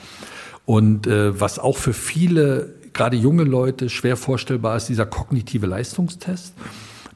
Und 0.65 1.07
äh, 1.07 1.39
was 1.39 1.59
auch 1.59 1.77
für 1.77 1.93
viele, 1.93 2.73
gerade 2.93 3.17
junge 3.17 3.43
Leute, 3.43 3.89
schwer 3.89 4.17
vorstellbar 4.17 4.77
ist, 4.77 4.87
dieser 4.87 5.05
kognitive 5.05 5.65
Leistungstest 5.65 6.53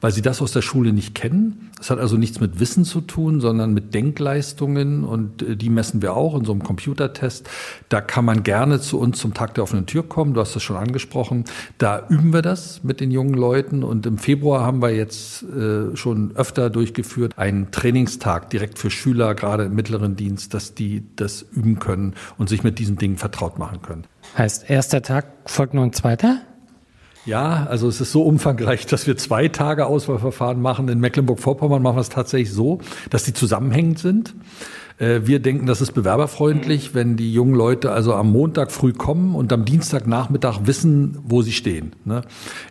weil 0.00 0.12
sie 0.12 0.22
das 0.22 0.42
aus 0.42 0.52
der 0.52 0.62
Schule 0.62 0.92
nicht 0.92 1.14
kennen. 1.14 1.70
Es 1.80 1.90
hat 1.90 1.98
also 1.98 2.16
nichts 2.16 2.40
mit 2.40 2.60
Wissen 2.60 2.84
zu 2.84 3.00
tun, 3.00 3.40
sondern 3.40 3.72
mit 3.72 3.94
Denkleistungen 3.94 5.04
und 5.04 5.42
äh, 5.42 5.56
die 5.56 5.70
messen 5.70 6.02
wir 6.02 6.14
auch 6.14 6.36
in 6.36 6.44
so 6.44 6.52
einem 6.52 6.62
Computertest. 6.62 7.48
Da 7.88 8.00
kann 8.00 8.24
man 8.24 8.42
gerne 8.42 8.80
zu 8.80 8.98
uns 8.98 9.18
zum 9.18 9.34
Tag 9.34 9.54
der 9.54 9.64
offenen 9.64 9.86
Tür 9.86 10.02
kommen. 10.08 10.34
Du 10.34 10.40
hast 10.40 10.54
das 10.56 10.62
schon 10.62 10.76
angesprochen. 10.76 11.44
Da 11.78 12.06
üben 12.08 12.32
wir 12.32 12.42
das 12.42 12.82
mit 12.82 13.00
den 13.00 13.10
jungen 13.10 13.34
Leuten 13.34 13.82
und 13.82 14.06
im 14.06 14.18
Februar 14.18 14.64
haben 14.64 14.82
wir 14.82 14.90
jetzt 14.90 15.42
äh, 15.44 15.96
schon 15.96 16.36
öfter 16.36 16.70
durchgeführt 16.70 17.38
einen 17.38 17.70
Trainingstag 17.70 18.50
direkt 18.50 18.78
für 18.78 18.90
Schüler, 18.90 19.34
gerade 19.34 19.64
im 19.64 19.74
mittleren 19.74 20.16
Dienst, 20.16 20.54
dass 20.54 20.74
die 20.74 21.04
das 21.16 21.42
üben 21.52 21.78
können 21.78 22.14
und 22.36 22.48
sich 22.48 22.62
mit 22.62 22.78
diesen 22.78 22.96
Dingen 22.96 23.16
vertraut 23.16 23.58
machen 23.58 23.82
können. 23.82 24.04
Heißt, 24.36 24.68
erster 24.68 25.02
Tag 25.02 25.26
folgt 25.46 25.74
nur 25.74 25.84
ein 25.84 25.92
zweiter? 25.92 26.40
Ja, 27.28 27.66
also 27.68 27.88
es 27.88 28.00
ist 28.00 28.10
so 28.10 28.22
umfangreich, 28.22 28.86
dass 28.86 29.06
wir 29.06 29.18
zwei 29.18 29.48
Tage 29.48 29.84
Auswahlverfahren 29.84 30.62
machen. 30.62 30.88
In 30.88 30.98
Mecklenburg-Vorpommern 30.98 31.82
machen 31.82 31.96
wir 31.96 32.00
es 32.00 32.08
tatsächlich 32.08 32.50
so, 32.50 32.78
dass 33.10 33.24
die 33.24 33.34
zusammenhängend 33.34 33.98
sind. 33.98 34.34
Äh, 34.98 35.20
wir 35.24 35.40
denken, 35.40 35.66
das 35.66 35.80
ist 35.80 35.92
bewerberfreundlich, 35.92 36.94
wenn 36.94 37.16
die 37.16 37.32
jungen 37.32 37.54
Leute 37.54 37.92
also 37.92 38.14
am 38.14 38.30
Montag 38.32 38.72
früh 38.72 38.92
kommen 38.92 39.34
und 39.34 39.52
am 39.52 39.64
Dienstagnachmittag 39.64 40.60
wissen, 40.64 41.18
wo 41.22 41.42
sie 41.42 41.52
stehen. 41.52 41.92
Ne? 42.04 42.22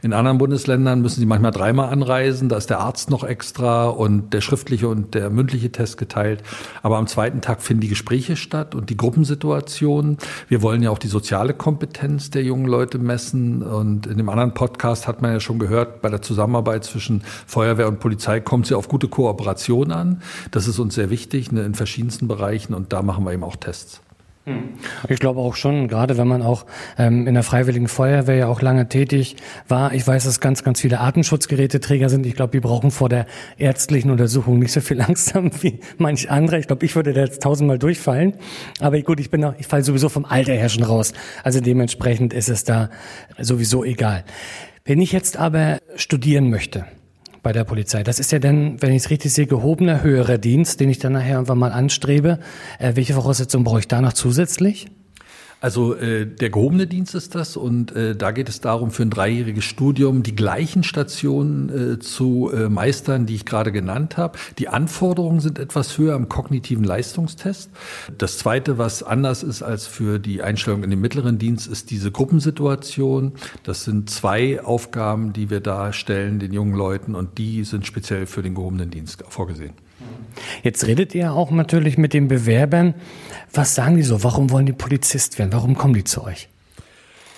In 0.02 0.14
anderen 0.14 0.38
Bundesländern 0.38 1.02
müssen 1.02 1.20
sie 1.20 1.26
manchmal 1.26 1.52
dreimal 1.52 1.90
anreisen, 1.90 2.50
da 2.50 2.58
ist 2.58 2.70
der 2.70 2.80
Arzt 2.80 3.10
noch 3.10 3.24
extra 3.24 3.88
und 3.88 4.34
der 4.34 4.42
schriftliche 4.42 4.88
und 4.88 5.14
der 5.16 5.30
mündliche 5.30 5.72
Test 5.72 5.98
geteilt. 5.98 6.44
Aber 6.84 6.98
am 6.98 7.08
zweiten 7.08 7.42
Tag 7.42 7.62
finden 7.62 7.82
die 7.82 7.88
Gespräche 7.88 8.36
statt 8.36 8.76
und 8.76 8.90
die 8.90 8.98
Gruppensituationen. 8.98 10.18
Wir 10.48 10.62
wollen 10.62 10.84
ja 10.84 10.90
auch 10.90 11.00
die 11.00 11.08
soziale 11.08 11.54
Kompetenz 11.54 12.30
der 12.30 12.44
jungen 12.44 12.68
Leute 12.68 13.00
messen. 13.00 13.64
Und 13.64 14.08
in 14.08 14.18
dem 14.18 14.30
anderen 14.30 14.54
Podcast 14.54 15.08
hat 15.08 15.22
man 15.22 15.32
ja 15.32 15.40
schon 15.40 15.60
gehört, 15.60 16.02
bei 16.02 16.10
der 16.10 16.22
Zusammenarbeit 16.22 16.84
zwischen 16.84 17.24
Feuerwehr 17.46 17.88
und 17.88 18.00
Polizei 18.00 18.40
kommt 18.40 18.68
sie 18.68 18.76
auf 18.76 18.88
gute 18.88 19.08
Kooperation 19.08 19.92
an. 19.92 20.22
Das 20.52 20.68
ist 20.68 20.80
uns 20.80 20.96
sehr 20.96 21.10
wichtig, 21.10 21.52
ne, 21.52 21.64
in 21.64 21.76
verschiedensten 21.76 22.17
verschiedensten 22.18 22.28
Bereichen 22.28 22.74
und 22.74 22.94
da 22.94 23.02
machen 23.02 23.24
wir 23.26 23.34
eben 23.34 23.44
auch 23.44 23.56
Tests. 23.56 24.02
Hm. 24.46 24.76
Ich 25.10 25.20
glaube 25.20 25.42
auch 25.42 25.56
schon, 25.56 25.90
gerade 25.90 26.18
wenn 26.18 26.28
man 26.28 26.42
auch 26.42 26.66
ähm, 26.98 27.28
in 27.28 27.34
der 27.34 27.44
Freiwilligen 27.44 27.90
Feuerwehr 27.90 28.36
ja 28.36 28.48
auch 28.48 28.62
lange 28.62 28.88
tätig 28.88 29.36
war. 29.68 29.94
Ich 29.94 30.08
weiß, 30.08 30.24
dass 30.24 30.40
ganz, 30.40 30.64
ganz 30.64 30.80
viele 30.80 31.02
Artenschutzgeräteträger 31.02 32.08
sind. 32.08 32.26
Ich 32.26 32.36
glaube, 32.36 32.52
die 32.52 32.62
brauchen 32.62 32.92
vor 32.92 33.10
der 33.10 33.26
ärztlichen 33.58 34.10
Untersuchung 34.10 34.60
nicht 34.60 34.72
so 34.72 34.80
viel 34.80 35.02
Angst 35.08 35.36
haben 35.36 35.52
wie 35.62 35.80
manch 35.98 36.32
andere. 36.32 36.60
Ich 36.60 36.68
glaube, 36.68 36.86
ich 36.86 36.96
würde 36.96 37.14
da 37.14 37.22
jetzt 37.22 37.44
tausendmal 37.44 37.78
durchfallen. 37.78 38.36
Aber 38.80 39.00
gut, 39.02 39.20
ich 39.20 39.30
bin 39.30 39.44
auch, 39.44 39.54
ich 39.60 39.68
falle 39.68 39.84
sowieso 39.84 40.08
vom 40.08 40.24
Alter 40.24 40.54
her 40.54 40.70
schon 40.70 40.84
raus. 40.84 41.14
Also 41.44 41.60
dementsprechend 41.60 42.34
ist 42.34 42.48
es 42.48 42.64
da 42.64 42.90
sowieso 43.38 43.84
egal. 43.84 44.24
Wenn 44.86 45.02
ich 45.02 45.12
jetzt 45.12 45.36
aber 45.36 45.80
studieren 45.98 46.50
möchte, 46.50 46.86
bei 47.44 47.54
der 47.54 47.64
Polizei. 47.64 48.04
Das 48.04 48.20
ist 48.20 48.32
ja 48.32 48.40
dann, 48.40 48.82
wenn 48.82 48.92
ich 48.92 49.04
es 49.04 49.10
richtig 49.10 49.34
sehe, 49.34 49.48
gehobener 49.48 50.04
höherer 50.04 50.38
Dienst, 50.38 50.80
den 50.80 50.90
ich 50.90 51.00
dann 51.00 51.14
nachher 51.14 51.36
irgendwann 51.36 51.60
mal 51.60 51.72
anstrebe. 51.72 52.40
Äh, 52.80 52.96
welche 52.96 53.14
Voraussetzungen 53.14 53.64
brauche 53.64 53.80
ich 53.80 53.88
da 53.88 54.02
noch 54.02 54.14
zusätzlich? 54.14 54.88
Also 55.60 55.96
äh, 55.96 56.28
der 56.28 56.52
gehobene 56.52 56.86
Dienst 56.86 57.16
ist 57.16 57.34
das 57.34 57.58
und 57.58 57.96
äh, 57.96 58.16
da 58.16 58.30
geht 58.32 58.48
es 58.48 58.62
darum, 58.62 58.92
für 58.92 59.02
ein 59.02 59.10
dreijähriges 59.10 59.66
Studium 59.66 60.22
die 60.22 60.36
gleichen 60.36 60.84
Stationen 60.84 61.94
äh, 61.94 62.00
zu 62.00 62.52
äh, 62.54 62.70
meistern, 62.70 63.26
die 63.26 63.36
ich 63.36 63.46
gerade 63.46 63.72
genannt 63.72 64.18
habe. 64.18 64.38
Die 64.60 64.68
Anforderungen 64.68 65.40
sind 65.40 65.58
etwas 65.58 65.98
höher 65.98 66.14
am 66.14 66.30
kognitiven 66.30 66.84
Leistungstest. 66.84 67.72
Das 68.16 68.38
Zweite, 68.38 68.78
was 68.78 69.02
anders 69.02 69.42
ist 69.42 69.64
als 69.64 69.88
für 69.88 70.20
die 70.20 70.44
Einstellung 70.44 70.84
in 70.84 70.92
den 70.92 71.02
mittleren 71.02 71.40
Dienst, 71.40 71.68
ist 71.68 71.90
diese 71.90 72.12
Gruppensituation. 72.12 73.34
Das 73.64 73.84
sind 73.84 74.12
zwei 74.12 74.62
Aufgaben, 74.62 75.34
die 75.34 75.50
wir 75.50 75.60
da 75.60 75.92
stellen 75.92 76.38
den 76.38 76.54
jungen 76.54 76.76
Leuten 76.76 77.16
und 77.16 77.40
die 77.40 77.64
sind 77.64 77.88
speziell 77.88 78.28
für 78.28 78.44
den 78.44 78.54
gehobenen 78.54 78.92
Dienst 78.92 79.24
vorgesehen. 79.28 79.74
Jetzt 80.64 80.86
redet 80.86 81.16
ihr 81.16 81.34
auch 81.34 81.52
natürlich 81.52 81.98
mit 81.98 82.14
den 82.14 82.28
Bewerbern. 82.28 82.94
Was 83.54 83.76
sagen 83.76 83.98
die 83.98 84.04
so? 84.04 84.24
Warum 84.24 84.52
wollen 84.52 84.66
die 84.66 84.74
Polizist 84.74 85.40
werden? 85.40 85.54
Warum 85.54 85.76
kommen 85.76 85.94
die 85.94 86.04
zu 86.04 86.24
euch? 86.24 86.50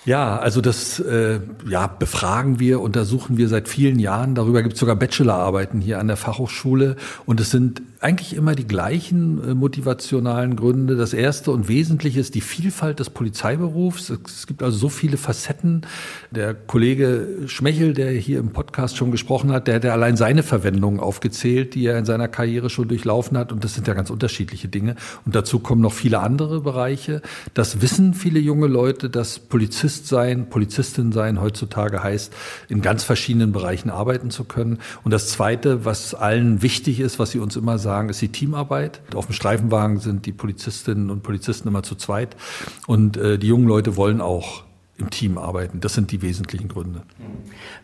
Ja, 0.06 0.38
also 0.38 0.62
das 0.62 1.00
äh, 1.00 1.40
ja, 1.68 1.88
befragen 1.88 2.60
wir, 2.60 2.80
untersuchen 2.80 3.38
wir 3.38 3.50
seit 3.50 3.68
vielen 3.68 4.00
Jahren. 4.00 4.34
Darüber 4.34 4.64
gibt 4.64 4.74
es 4.74 4.80
sogar 4.80 4.96
Bachelorarbeiten 4.96 5.82
hier 5.82 6.00
an 6.00 6.08
der 6.08 6.18
Fachhochschule. 6.18 6.96
Und 7.26 7.40
es 7.40 7.52
sind 7.52 7.82
eigentlich 8.02 8.34
immer 8.36 8.56
die 8.56 8.66
gleichen 8.68 9.44
äh, 9.44 9.54
motivationalen 9.54 10.56
Gründe. 10.56 10.96
Das 10.96 11.14
erste 11.14 11.52
und 11.52 11.68
wesentliche 11.68 12.20
ist 12.20 12.34
die 12.34 12.42
Vielfalt 12.42 13.00
des 13.00 13.10
Polizeiberufs. 13.10 14.10
Es 14.10 14.48
gibt 14.48 14.64
also 14.64 14.78
so 14.78 14.90
viele 14.90 15.18
Facetten. 15.18 15.86
Der 16.32 16.54
Kollege 16.54 17.28
Schmechel, 17.48 17.94
der 17.94 18.12
hier 18.12 18.40
im 18.40 18.52
Podcast 18.52 18.96
schon 18.96 19.12
gesprochen 19.12 19.52
hat, 19.52 19.68
der 19.68 19.76
hat 19.76 19.84
ja 19.84 19.92
allein 19.92 20.16
seine 20.16 20.44
Verwendungen 20.44 21.02
aufgezählt, 21.02 21.76
die 21.76 21.86
er 21.86 21.98
in 21.98 22.06
seiner 22.06 22.30
Karriere 22.30 22.70
schon 22.70 22.88
durchlaufen 22.88 23.38
hat. 23.38 23.52
Und 23.52 23.66
das 23.66 23.74
sind 23.74 23.86
ja 23.88 23.94
ganz 23.94 24.10
unterschiedliche 24.10 24.70
Dinge. 24.70 24.96
Und 25.26 25.36
dazu 25.36 25.60
kommen 25.60 25.82
noch 25.82 25.94
viele 25.94 26.20
andere 26.20 26.62
Bereiche. 26.62 27.22
Das 27.54 27.82
wissen 27.82 28.14
viele 28.14 28.40
junge 28.40 28.68
Leute, 28.68 29.10
dass 29.10 29.40
Polizist 29.90 30.08
sein, 30.08 30.50
Polizistin 30.50 31.12
sein 31.12 31.42
heutzutage 31.42 32.04
heißt, 32.04 32.32
in 32.68 32.82
ganz 32.82 33.04
verschiedenen 33.04 33.52
Bereichen 33.52 33.90
arbeiten 33.90 34.30
zu 34.30 34.44
können. 34.44 34.78
Und 35.04 35.12
das 35.12 35.30
zweite, 35.30 35.84
was 35.84 36.14
allen 36.14 36.62
wichtig 36.62 37.00
ist, 37.00 37.18
was 37.18 37.32
sie 37.32 37.40
uns 37.40 37.56
immer 37.56 37.80
sagen, 37.80 38.10
ist 38.10 38.22
die 38.22 38.30
Teamarbeit. 38.30 39.02
Auf 39.16 39.26
dem 39.26 39.34
Streifenwagen 39.34 40.00
sind 40.00 40.28
die 40.28 40.32
Polizistinnen 40.32 41.10
und 41.10 41.24
Polizisten 41.24 41.68
immer 41.68 41.82
zu 41.82 41.96
zweit. 41.96 42.36
Und 42.86 43.18
äh, 43.18 43.40
die 43.40 43.48
jungen 43.48 43.68
Leute 43.68 43.98
wollen 43.98 44.22
auch 44.22 44.64
im 45.00 45.10
Team 45.10 45.40
arbeiten. 45.40 45.80
Das 45.80 45.96
sind 45.96 46.12
die 46.12 46.22
wesentlichen 46.22 46.68
Gründe. 46.68 47.02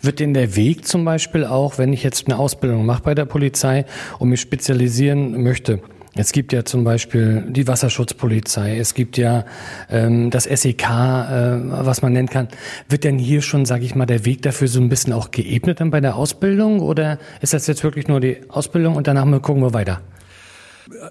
Wird 0.02 0.20
denn 0.20 0.36
der 0.36 0.56
Weg 0.56 0.86
zum 0.86 1.06
Beispiel 1.06 1.44
auch, 1.44 1.80
wenn 1.80 1.92
ich 1.92 2.04
jetzt 2.04 2.28
eine 2.28 2.38
Ausbildung 2.38 2.86
mache 2.86 3.02
bei 3.02 3.16
der 3.16 3.26
Polizei 3.26 3.86
und 4.20 4.30
mich 4.30 4.42
spezialisieren 4.42 5.42
möchte, 5.42 5.80
es 6.16 6.32
gibt 6.32 6.54
ja 6.54 6.64
zum 6.64 6.84
Beispiel 6.84 7.44
die 7.50 7.68
Wasserschutzpolizei, 7.68 8.78
es 8.78 8.94
gibt 8.94 9.18
ja 9.18 9.46
ähm, 9.90 10.30
das 10.30 10.46
SEK, 10.46 10.84
äh, 10.84 10.88
was 11.86 12.02
man 12.02 12.14
nennen 12.14 12.30
kann. 12.30 12.48
Wird 12.88 13.04
denn 13.04 13.18
hier 13.20 13.42
schon, 13.42 13.66
sage 13.66 13.84
ich 13.84 13.96
mal, 13.96 14.06
der 14.06 14.26
Weg 14.26 14.42
dafür 14.42 14.68
so 14.68 14.80
ein 14.80 14.90
bisschen 14.90 15.12
auch 15.14 15.32
geebnet 15.32 15.82
dann 15.82 15.92
bei 15.92 16.00
der 16.00 16.16
Ausbildung 16.16 16.80
oder 16.80 17.20
ist 17.42 17.54
das 17.54 17.68
jetzt 17.68 17.84
wirklich 17.84 18.08
nur 18.08 18.22
die 18.22 18.38
Ausbildung 18.50 18.96
und 18.96 19.08
danach 19.08 19.26
gucken 19.42 19.62
wir 19.62 19.74
weiter? 19.74 20.02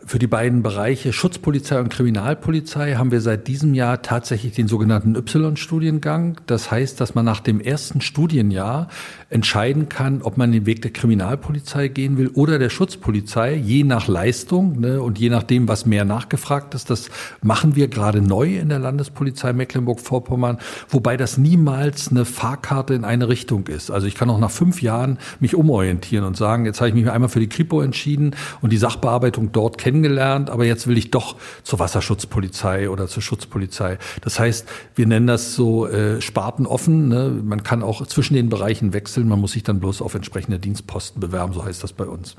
Für 0.07 0.21
die 0.21 0.29
beiden 0.29 0.63
Bereiche 0.63 1.13
Schutzpolizei 1.13 1.81
und 1.81 1.89
Kriminalpolizei 1.89 2.95
haben 2.95 3.11
wir 3.11 3.21
seit 3.21 3.49
diesem 3.49 3.75
Jahr 3.75 4.03
tatsächlich 4.03 4.53
den 4.53 4.69
sogenannten 4.69 5.17
Y-Studiengang. 5.17 6.41
Das 6.47 6.71
heißt, 6.71 7.01
dass 7.01 7.17
man 7.17 7.25
nach 7.25 7.41
dem 7.41 7.61
ersten 7.61 8.01
Studienjahr 8.01 8.87
entscheiden 9.31 9.89
kann, 9.89 10.23
ob 10.23 10.37
man 10.37 10.53
den 10.53 10.65
Weg 10.65 10.83
der 10.83 10.93
Kriminalpolizei 10.93 11.89
gehen 11.89 12.19
will 12.19 12.29
oder 12.29 12.61
der 12.61 12.71
Schutzpolizei, 12.71 13.55
je 13.57 13.83
nach 13.83 14.07
Leistung 14.07 14.79
ne, 14.79 15.03
und 15.03 15.19
je 15.19 15.29
nachdem, 15.29 15.67
was 15.67 15.87
mehr 15.87 16.05
nachgefragt 16.05 16.75
ist. 16.75 16.89
Das 16.89 17.11
machen 17.43 17.75
wir 17.75 17.89
gerade 17.89 18.21
neu 18.21 18.57
in 18.57 18.69
der 18.69 18.79
Landespolizei 18.79 19.53
Mecklenburg-Vorpommern, 19.53 20.59
wobei 20.89 21.17
das 21.17 21.37
niemals 21.37 22.13
eine 22.13 22.25
Fahrkarte 22.25 22.95
in 22.95 23.05
eine 23.05 23.29
Richtung 23.29 23.67
ist. 23.67 23.91
Also 23.91 24.07
ich 24.07 24.15
kann 24.15 24.31
auch 24.31 24.39
nach 24.39 24.53
fünf 24.53 24.83
Jahren 24.83 25.19
mich 25.41 25.57
umorientieren 25.57 26.25
und 26.25 26.37
sagen, 26.37 26.65
jetzt 26.65 26.81
habe 26.81 26.91
ich 26.91 26.95
mich 26.95 27.11
einmal 27.11 27.29
für 27.29 27.41
die 27.41 27.49
Kripo 27.49 27.81
entschieden 27.81 28.37
und 28.61 28.73
die 28.73 28.77
Sachbearbeitung 28.77 29.51
dort 29.51 29.64
dort 29.65 29.79
kennengelernt, 29.79 30.51
aber 30.51 30.67
jetzt 30.67 30.87
will 30.87 30.99
ich 30.99 31.11
doch 31.11 31.37
zur 31.63 31.79
Wasserschutzpolizei 31.79 32.91
oder 32.91 33.09
zur 33.09 33.23
Schutzpolizei. 33.23 33.99
Das 34.21 34.39
heißt, 34.39 34.69
wir 34.95 35.07
nennen 35.07 35.27
das 35.27 35.55
so 35.55 35.87
äh, 35.87 36.21
spartenoffen. 36.21 37.09
Ne? 37.09 37.31
Man 37.43 37.63
kann 37.63 37.83
auch 37.83 38.07
zwischen 38.07 38.35
den 38.35 38.51
Bereichen 38.51 38.93
wechseln, 38.93 39.27
man 39.27 39.41
muss 39.41 39.53
sich 39.53 39.63
dann 39.63 39.81
bloß 39.81 40.03
auf 40.03 40.15
entsprechende 40.15 40.59
Dienstposten 40.59 41.19
bewerben, 41.19 41.55
so 41.55 41.65
heißt 41.65 41.83
das 41.83 41.95
bei 41.95 42.05
uns. 42.05 42.37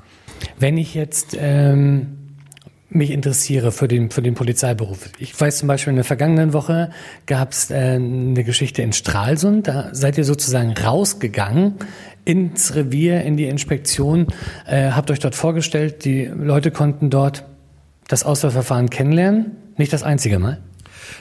Wenn 0.60 0.78
ich 0.78 0.94
jetzt 0.94 1.36
ähm 1.40 2.18
mich 2.88 3.12
interessiere 3.12 3.72
für 3.72 3.88
den, 3.88 4.10
für 4.10 4.22
den 4.22 4.36
Polizeiberuf. 4.36 5.10
Ich 5.18 5.38
weiß 5.38 5.58
zum 5.58 5.68
Beispiel, 5.68 5.90
in 5.90 5.98
der 5.98 6.06
vergangenen 6.06 6.54
Woche 6.54 6.92
gab 7.26 7.52
es 7.52 7.70
äh, 7.70 7.96
eine 7.96 8.44
Geschichte 8.44 8.84
in 8.84 8.94
Stralsund. 8.94 9.68
Da 9.68 9.90
seid 9.92 10.18
ihr 10.18 10.24
sozusagen 10.24 10.72
rausgegangen 10.72 11.76
ins 12.26 12.76
Revier, 12.76 13.22
in 13.22 13.38
die 13.38 13.46
Inspektion, 13.46 14.28
äh, 14.68 14.92
habt 14.92 15.12
euch 15.12 15.20
dort 15.20 15.36
vorgestellt. 15.36 16.06
Die 16.06 16.26
Leute 16.26 16.72
konnten 16.72 17.10
dort 17.10 17.46
das 18.08 18.24
Auswahlverfahren 18.24 18.90
kennenlernen. 18.90 19.52
Nicht 19.78 19.94
das 19.94 20.04
einzige 20.04 20.40
Mal. 20.40 20.60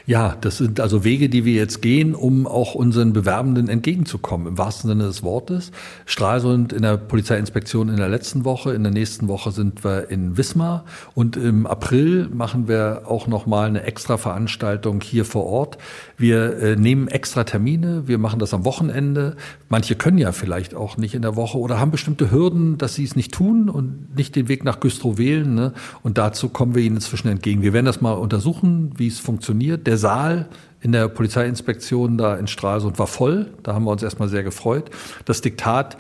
Ja, 0.07 0.37
das 0.41 0.59
sind 0.59 0.81
also 0.81 1.05
Wege, 1.05 1.29
die 1.29 1.45
wir 1.45 1.55
jetzt 1.55 1.83
gehen, 1.83 2.15
um 2.15 2.47
auch 2.47 2.75
unseren 2.75 3.13
Bewerbenden 3.13 3.69
entgegenzukommen, 3.69 4.47
im 4.47 4.59
wahrsten 4.59 4.89
Sinne 4.89 5.05
des 5.05 5.23
Wortes. 5.23 5.73
Stralsund 6.07 6.73
in 6.73 6.83
der 6.83 6.97
Polizeiinspektion 6.97 7.89
in 7.89 7.97
der 7.97 8.09
letzten 8.09 8.45
Woche, 8.45 8.73
in 8.73 8.83
der 8.83 8.93
nächsten 8.93 9.29
Woche 9.29 9.51
sind 9.51 9.85
wir 9.85 10.11
in 10.11 10.37
Wismar 10.37 10.85
und 11.15 11.37
im 11.37 11.67
April 11.67 12.29
machen 12.33 12.69
wir 12.69 13.03
auch 13.07 13.27
nochmal 13.27 13.69
eine 13.69 13.83
extra 13.85 14.17
Veranstaltung 14.17 15.01
hier 15.01 15.25
vor 15.25 15.47
Ort. 15.47 15.79
Wir 16.17 16.59
äh, 16.59 16.77
nehmen 16.77 17.09
extra 17.09 17.45
Termine, 17.45 18.07
wir 18.07 18.19
machen 18.19 18.39
das 18.39 18.55
am 18.55 18.65
Wochenende. 18.65 19.37
Manche 19.69 19.97
können 19.97 20.19
ja 20.19 20.33
vielleicht 20.33 20.75
auch 20.75 20.97
nicht 20.97 21.15
in 21.15 21.23
der 21.23 21.37
Woche 21.37 21.59
oder 21.59 21.81
haben 21.81 21.91
bestimmte 21.91 22.31
Hürden, 22.31 22.79
dass 22.79 22.95
sie 22.95 23.05
es 23.05 23.17
nicht 23.17 23.33
tun 23.33 23.69
und 23.69 24.15
nicht 24.17 24.37
den 24.37 24.49
Weg 24.49 24.65
nach 24.65 24.81
Güstrow 24.81 25.19
wählen. 25.19 25.55
Ne? 25.55 25.73
Und 26.03 26.19
dazu 26.19 26.49
kommen 26.49 26.75
wir 26.75 26.83
ihnen 26.83 26.97
inzwischen 26.97 27.29
entgegen. 27.29 27.63
Wir 27.63 27.73
werden 27.73 27.87
das 27.87 28.01
mal 28.01 28.13
untersuchen, 28.13 28.93
wie 28.97 29.09
es 29.09 29.19
funktioniert. 29.19 29.74
Der 29.79 29.95
der 29.95 29.99
Saal 29.99 30.47
in 30.81 30.91
der 30.91 31.07
Polizeiinspektion 31.09 32.19
da 32.19 32.35
in 32.35 32.49
Stralsund 32.49 32.99
war 32.99 33.07
voll. 33.07 33.55
Da 33.63 33.75
haben 33.75 33.85
wir 33.85 33.93
uns 33.93 34.03
erstmal 34.03 34.29
sehr 34.29 34.43
gefreut. 34.43 34.91
Das 35.25 35.41
Diktat 35.41 35.97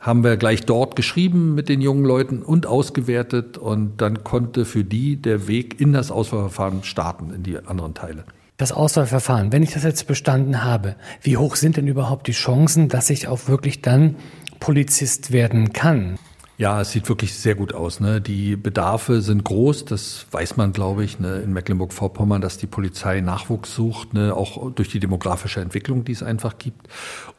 haben 0.00 0.22
wir 0.22 0.36
gleich 0.36 0.66
dort 0.66 0.96
geschrieben 0.96 1.54
mit 1.54 1.70
den 1.70 1.80
jungen 1.80 2.04
Leuten 2.04 2.42
und 2.42 2.66
ausgewertet 2.66 3.56
und 3.56 3.96
dann 4.02 4.22
konnte 4.22 4.66
für 4.66 4.84
die 4.84 5.16
der 5.16 5.48
Weg 5.48 5.80
in 5.80 5.94
das 5.94 6.10
Auswahlverfahren 6.10 6.84
starten, 6.84 7.32
in 7.34 7.42
die 7.42 7.58
anderen 7.58 7.94
Teile. 7.94 8.24
Das 8.58 8.70
Auswahlverfahren, 8.70 9.50
wenn 9.50 9.62
ich 9.62 9.72
das 9.72 9.82
jetzt 9.82 10.06
bestanden 10.06 10.62
habe, 10.62 10.96
wie 11.22 11.38
hoch 11.38 11.56
sind 11.56 11.78
denn 11.78 11.86
überhaupt 11.86 12.26
die 12.26 12.32
Chancen, 12.32 12.88
dass 12.88 13.08
ich 13.08 13.28
auch 13.28 13.48
wirklich 13.48 13.80
dann 13.80 14.16
Polizist 14.60 15.32
werden 15.32 15.72
kann? 15.72 16.18
Ja, 16.60 16.80
es 16.80 16.90
sieht 16.90 17.08
wirklich 17.08 17.34
sehr 17.34 17.54
gut 17.54 17.72
aus. 17.72 18.00
Ne? 18.00 18.20
Die 18.20 18.56
Bedarfe 18.56 19.20
sind 19.20 19.44
groß, 19.44 19.84
das 19.84 20.26
weiß 20.32 20.56
man, 20.56 20.72
glaube 20.72 21.04
ich, 21.04 21.20
ne? 21.20 21.36
in 21.36 21.52
Mecklenburg-Vorpommern, 21.52 22.40
dass 22.40 22.58
die 22.58 22.66
Polizei 22.66 23.20
Nachwuchs 23.20 23.76
sucht, 23.76 24.12
ne? 24.12 24.34
auch 24.34 24.72
durch 24.72 24.88
die 24.88 24.98
demografische 24.98 25.60
Entwicklung, 25.60 26.04
die 26.04 26.10
es 26.10 26.24
einfach 26.24 26.58
gibt. 26.58 26.88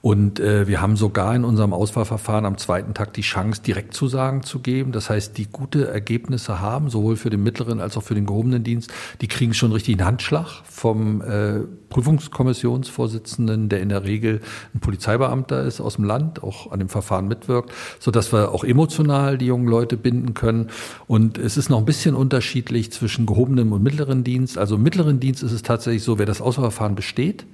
Und 0.01 0.39
äh, 0.39 0.69
wir 0.69 0.79
haben 0.81 0.95
sogar 0.95 1.35
in 1.35 1.43
unserem 1.43 1.73
Auswahlverfahren 1.73 2.45
am 2.45 2.57
zweiten 2.57 2.93
Tag 2.93 3.11
die 3.11 3.21
Chance, 3.21 3.61
Direktzusagen 3.61 4.43
zu 4.43 4.59
geben. 4.59 4.93
Das 4.93 5.09
heißt, 5.09 5.37
die 5.37 5.47
gute 5.47 5.89
Ergebnisse 5.89 6.61
haben, 6.61 6.89
sowohl 6.89 7.17
für 7.17 7.29
den 7.29 7.43
mittleren 7.43 7.81
als 7.81 7.97
auch 7.97 8.03
für 8.03 8.15
den 8.15 8.25
gehobenen 8.25 8.63
Dienst, 8.63 8.89
die 9.19 9.27
kriegen 9.27 9.53
schon 9.53 9.73
richtig 9.73 9.95
einen 9.95 10.07
Handschlag 10.07 10.61
vom 10.63 11.21
äh, 11.21 11.59
Prüfungskommissionsvorsitzenden, 11.89 13.67
der 13.67 13.81
in 13.81 13.89
der 13.89 14.05
Regel 14.05 14.39
ein 14.73 14.79
Polizeibeamter 14.79 15.63
ist 15.63 15.81
aus 15.81 15.95
dem 15.95 16.05
Land, 16.05 16.41
auch 16.41 16.71
an 16.71 16.79
dem 16.79 16.87
Verfahren 16.87 17.27
mitwirkt, 17.27 17.73
so 17.99 18.11
dass 18.11 18.31
wir 18.31 18.53
auch 18.53 18.63
emotional 18.63 19.08
die 19.37 19.45
jungen 19.45 19.67
Leute 19.67 19.97
binden 19.97 20.33
können. 20.33 20.69
Und 21.07 21.37
es 21.37 21.57
ist 21.57 21.69
noch 21.69 21.79
ein 21.79 21.85
bisschen 21.85 22.15
unterschiedlich 22.15 22.91
zwischen 22.91 23.25
gehobenem 23.25 23.73
und 23.73 23.83
mittleren 23.83 24.23
Dienst. 24.23 24.57
Also 24.57 24.75
im 24.75 24.83
mittleren 24.83 25.19
Dienst 25.19 25.43
ist 25.43 25.51
es 25.51 25.61
tatsächlich 25.61 26.03
so, 26.03 26.17
wer 26.17 26.25
das 26.25 26.41
Auswahlverfahren 26.41 26.95
besteht, 26.95 27.45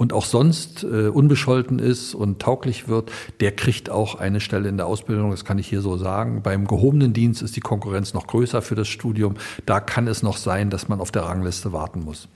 und 0.00 0.14
auch 0.14 0.24
sonst 0.24 0.82
äh, 0.82 1.08
unbescholten 1.08 1.78
ist 1.78 2.14
und 2.14 2.40
tauglich 2.40 2.88
wird, 2.88 3.12
der 3.40 3.52
kriegt 3.52 3.90
auch 3.90 4.14
eine 4.14 4.40
Stelle 4.40 4.66
in 4.70 4.78
der 4.78 4.86
Ausbildung. 4.86 5.30
Das 5.30 5.44
kann 5.44 5.58
ich 5.58 5.68
hier 5.68 5.82
so 5.82 5.98
sagen. 5.98 6.40
Beim 6.42 6.66
gehobenen 6.66 7.12
Dienst 7.12 7.42
ist 7.42 7.54
die 7.54 7.60
Konkurrenz 7.60 8.14
noch 8.14 8.26
größer 8.26 8.62
für 8.62 8.74
das 8.74 8.88
Studium. 8.88 9.34
Da 9.66 9.78
kann 9.78 10.08
es 10.08 10.22
noch 10.22 10.38
sein, 10.38 10.70
dass 10.70 10.88
man 10.88 11.02
auf 11.02 11.10
der 11.10 11.24
Rangliste 11.24 11.74
warten 11.74 12.02
muss. 12.02 12.28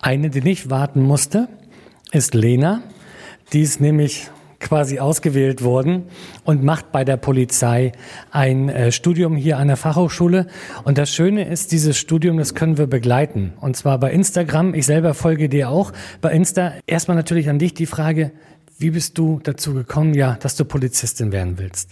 Eine, 0.00 0.30
die 0.30 0.40
nicht 0.40 0.68
warten 0.68 1.00
musste, 1.00 1.46
ist 2.10 2.34
Lena. 2.34 2.82
Die 3.52 3.60
ist 3.60 3.80
nämlich 3.80 4.32
quasi 4.64 4.98
ausgewählt 4.98 5.62
worden 5.62 6.04
und 6.44 6.64
macht 6.64 6.90
bei 6.90 7.04
der 7.04 7.16
Polizei 7.16 7.92
ein 8.32 8.68
äh, 8.68 8.90
Studium 8.90 9.36
hier 9.36 9.58
an 9.58 9.68
der 9.68 9.76
Fachhochschule. 9.76 10.48
Und 10.82 10.98
das 10.98 11.10
Schöne 11.10 11.46
ist, 11.46 11.70
dieses 11.70 11.96
Studium, 11.96 12.38
das 12.38 12.56
können 12.56 12.78
wir 12.78 12.88
begleiten. 12.88 13.52
Und 13.60 13.76
zwar 13.76 13.98
bei 13.98 14.10
Instagram. 14.10 14.74
Ich 14.74 14.86
selber 14.86 15.14
folge 15.14 15.48
dir 15.48 15.68
auch 15.68 15.92
bei 16.20 16.32
Insta. 16.32 16.72
Erstmal 16.86 17.16
natürlich 17.16 17.48
an 17.48 17.60
dich 17.60 17.74
die 17.74 17.86
Frage, 17.86 18.32
wie 18.78 18.90
bist 18.90 19.18
du 19.18 19.38
dazu 19.42 19.74
gekommen, 19.74 20.14
ja, 20.14 20.36
dass 20.40 20.56
du 20.56 20.64
Polizistin 20.64 21.30
werden 21.30 21.58
willst? 21.58 21.90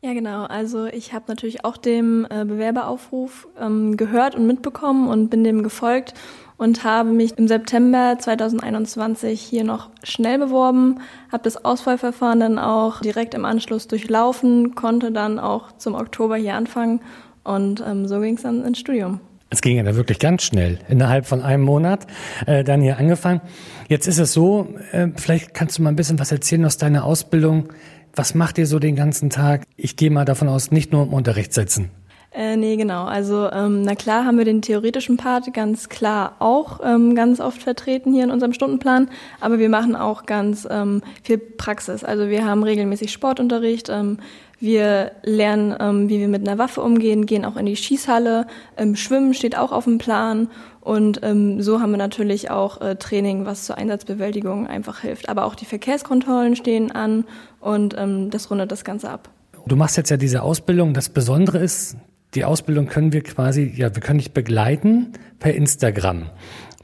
Ja, 0.00 0.12
genau. 0.12 0.44
Also 0.44 0.86
ich 0.86 1.12
habe 1.12 1.24
natürlich 1.28 1.64
auch 1.64 1.76
dem 1.76 2.26
äh, 2.30 2.44
Bewerberaufruf 2.44 3.48
ähm, 3.60 3.96
gehört 3.96 4.34
und 4.34 4.46
mitbekommen 4.46 5.08
und 5.08 5.28
bin 5.28 5.42
dem 5.42 5.62
gefolgt 5.62 6.14
und 6.58 6.84
habe 6.84 7.10
mich 7.10 7.38
im 7.38 7.48
September 7.48 8.16
2021 8.18 9.40
hier 9.40 9.64
noch 9.64 9.88
schnell 10.02 10.38
beworben, 10.38 11.00
habe 11.32 11.44
das 11.44 11.64
Auswahlverfahren 11.64 12.40
dann 12.40 12.58
auch 12.58 13.00
direkt 13.00 13.32
im 13.34 13.44
Anschluss 13.44 13.88
durchlaufen, 13.88 14.74
konnte 14.74 15.12
dann 15.12 15.38
auch 15.38 15.72
zum 15.78 15.94
Oktober 15.94 16.36
hier 16.36 16.54
anfangen 16.54 17.00
und 17.44 17.82
ähm, 17.86 18.06
so 18.06 18.20
ging 18.20 18.34
es 18.34 18.42
dann 18.42 18.64
ins 18.64 18.78
Studium. 18.78 19.20
Es 19.50 19.62
ging 19.62 19.78
ja 19.78 19.82
da 19.82 19.96
wirklich 19.96 20.18
ganz 20.18 20.42
schnell, 20.42 20.78
innerhalb 20.88 21.24
von 21.24 21.40
einem 21.40 21.62
Monat 21.62 22.06
äh, 22.44 22.64
dann 22.64 22.82
hier 22.82 22.98
angefangen. 22.98 23.40
Jetzt 23.88 24.06
ist 24.06 24.18
es 24.18 24.34
so, 24.34 24.74
äh, 24.92 25.08
vielleicht 25.16 25.54
kannst 25.54 25.78
du 25.78 25.82
mal 25.82 25.88
ein 25.88 25.96
bisschen 25.96 26.18
was 26.18 26.32
erzählen 26.32 26.66
aus 26.66 26.76
deiner 26.76 27.04
Ausbildung. 27.04 27.72
Was 28.14 28.34
macht 28.34 28.58
ihr 28.58 28.66
so 28.66 28.78
den 28.78 28.96
ganzen 28.96 29.30
Tag? 29.30 29.62
Ich 29.76 29.96
gehe 29.96 30.10
mal 30.10 30.26
davon 30.26 30.48
aus, 30.48 30.70
nicht 30.70 30.92
nur 30.92 31.04
im 31.04 31.14
Unterricht 31.14 31.54
sitzen. 31.54 31.90
Äh, 32.30 32.56
nee, 32.56 32.76
genau. 32.76 33.04
Also 33.04 33.50
ähm, 33.50 33.82
na 33.82 33.94
klar 33.94 34.26
haben 34.26 34.36
wir 34.36 34.44
den 34.44 34.60
theoretischen 34.60 35.16
Part 35.16 35.52
ganz 35.54 35.88
klar 35.88 36.36
auch 36.40 36.80
ähm, 36.84 37.14
ganz 37.14 37.40
oft 37.40 37.62
vertreten 37.62 38.12
hier 38.12 38.24
in 38.24 38.30
unserem 38.30 38.52
Stundenplan, 38.52 39.08
aber 39.40 39.58
wir 39.58 39.70
machen 39.70 39.96
auch 39.96 40.26
ganz 40.26 40.68
ähm, 40.70 41.02
viel 41.22 41.38
Praxis. 41.38 42.04
Also 42.04 42.28
wir 42.28 42.44
haben 42.44 42.62
regelmäßig 42.62 43.12
Sportunterricht, 43.12 43.88
ähm, 43.88 44.18
wir 44.60 45.12
lernen, 45.22 45.74
ähm, 45.80 46.08
wie 46.10 46.18
wir 46.18 46.28
mit 46.28 46.46
einer 46.46 46.58
Waffe 46.58 46.82
umgehen, 46.82 47.24
gehen 47.24 47.44
auch 47.46 47.56
in 47.56 47.64
die 47.64 47.76
Schießhalle, 47.76 48.46
ähm, 48.76 48.94
Schwimmen 48.94 49.32
steht 49.32 49.56
auch 49.56 49.72
auf 49.72 49.84
dem 49.84 49.96
Plan 49.96 50.48
und 50.80 51.20
ähm, 51.22 51.62
so 51.62 51.80
haben 51.80 51.92
wir 51.92 51.98
natürlich 51.98 52.50
auch 52.50 52.80
äh, 52.80 52.96
Training, 52.96 53.46
was 53.46 53.64
zur 53.64 53.78
Einsatzbewältigung 53.78 54.66
einfach 54.66 55.00
hilft. 55.00 55.28
Aber 55.28 55.44
auch 55.44 55.54
die 55.54 55.64
Verkehrskontrollen 55.64 56.56
stehen 56.56 56.90
an 56.92 57.24
und 57.60 57.94
ähm, 57.96 58.30
das 58.30 58.50
rundet 58.50 58.70
das 58.72 58.84
Ganze 58.84 59.10
ab. 59.10 59.30
Du 59.66 59.76
machst 59.76 59.96
jetzt 59.96 60.10
ja 60.10 60.16
diese 60.16 60.42
Ausbildung. 60.42 60.94
Das 60.94 61.10
Besondere 61.10 61.58
ist, 61.58 61.96
die 62.34 62.44
Ausbildung 62.44 62.86
können 62.86 63.12
wir 63.12 63.22
quasi, 63.22 63.72
ja, 63.74 63.94
wir 63.94 64.02
können 64.02 64.18
dich 64.18 64.32
begleiten 64.32 65.12
per 65.38 65.54
Instagram. 65.54 66.30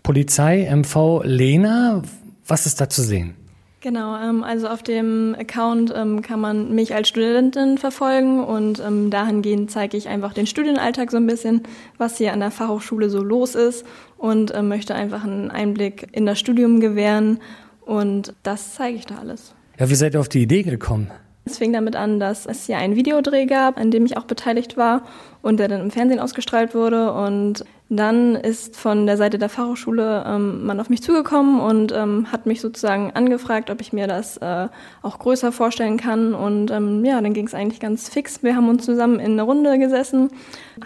Polizei 0.03 0.69
MV 0.71 1.23
Lena, 1.25 2.03
was 2.47 2.67
ist 2.67 2.81
da 2.81 2.89
zu 2.89 3.03
sehen? 3.03 3.35
Genau, 3.81 4.17
ähm, 4.17 4.43
also 4.43 4.69
auf 4.69 4.83
dem 4.83 5.37
Account 5.39 5.93
ähm, 5.95 6.23
kann 6.23 6.41
man 6.41 6.75
mich 6.75 6.95
als 6.95 7.09
Studentin 7.09 7.77
verfolgen 7.77 8.43
und 8.43 8.81
ähm, 8.81 9.11
dahingehend 9.11 9.71
zeige 9.71 9.99
ich 9.99 10.09
einfach 10.09 10.33
den 10.33 10.47
Studienalltag 10.47 11.11
so 11.11 11.19
ein 11.19 11.27
bisschen, 11.27 11.65
was 11.99 12.17
hier 12.17 12.33
an 12.33 12.41
der 12.41 12.51
Fachhochschule 12.51 13.11
so 13.11 13.23
los 13.23 13.55
ist 13.55 13.85
und 14.17 14.59
möchte 14.63 14.95
einfach 14.95 15.25
einen 15.25 15.51
Einblick 15.51 16.09
in 16.13 16.25
das 16.25 16.39
Studium 16.39 16.81
gewähren 16.81 17.41
und 17.83 18.35
das 18.43 18.75
zeige 18.75 18.97
ich 18.97 19.05
da 19.05 19.17
alles. 19.19 19.55
Ja, 19.79 19.91
wie 19.91 19.95
seid 19.95 20.15
ihr 20.15 20.21
auf 20.21 20.31
die 20.31 20.41
Idee 20.41 20.63
gekommen? 20.63 21.11
Es 21.47 21.59
fing 21.59 21.75
damit 21.75 21.95
an, 21.95 22.21
dass 22.21 22.47
es 22.47 22.65
hier 22.65 22.79
einen 22.79 22.97
Videodreh 22.97 23.45
gab, 23.45 23.79
an 23.79 23.91
dem 23.91 24.07
ich 24.07 24.17
auch 24.17 24.25
beteiligt 24.25 24.79
war 24.79 25.03
und 25.43 25.59
der 25.61 25.69
dann 25.69 25.83
im 25.83 25.91
Fernsehen 25.91 26.19
ausgestrahlt 26.19 26.75
wurde. 26.75 27.13
Und 27.13 27.67
dann 27.91 28.35
ist 28.35 28.77
von 28.77 29.07
der 29.07 29.19
Seite 29.19 29.39
der 29.39 29.51
Fachhochschule 29.51 30.25
ähm, 30.27 30.65
man 30.65 30.81
auf 30.81 30.89
mich 30.89 31.03
zugekommen 31.03 31.61
und 31.61 31.93
ähm, 31.93 32.33
hat 32.33 32.47
mich 32.47 32.63
sozusagen 32.63 33.11
angefragt, 33.13 33.69
ob 33.69 33.83
ich 33.83 33.93
mir 33.93 34.07
das 34.07 34.39
äh, 34.39 34.69
auch 35.03 35.19
größer 35.19 35.53
vorstellen 35.53 35.99
kann. 35.99 36.33
Und 36.33 36.71
ähm, 36.71 37.05
ja, 37.05 37.21
dann 37.21 37.35
ging 37.35 37.47
es 37.47 37.53
eigentlich 37.53 37.81
ganz 37.81 38.09
fix. 38.09 38.43
Wir 38.43 38.57
haben 38.57 38.71
uns 38.71 38.87
zusammen 38.87 39.21
in 39.21 39.33
einer 39.33 39.43
Runde 39.43 39.79
gesessen, 39.79 40.31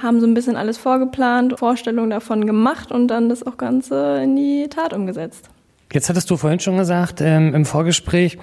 haben 0.02 0.20
so 0.20 0.26
ein 0.26 0.34
bisschen 0.34 0.56
alles 0.56 0.76
vorgeplant, 0.76 1.56
Vorstellungen 1.56 2.10
davon 2.10 2.46
gemacht 2.46 2.90
und 2.90 3.06
dann 3.06 3.28
das 3.28 3.46
auch 3.46 3.58
Ganze 3.58 4.20
in 4.24 4.34
die 4.34 4.66
Tat 4.68 4.92
umgesetzt. 4.92 5.50
Jetzt 5.92 6.08
hattest 6.08 6.28
du 6.30 6.36
vorhin 6.36 6.60
schon 6.60 6.76
gesagt 6.76 7.20
ähm, 7.20 7.54
im 7.54 7.64
Vorgespräch, 7.64 8.38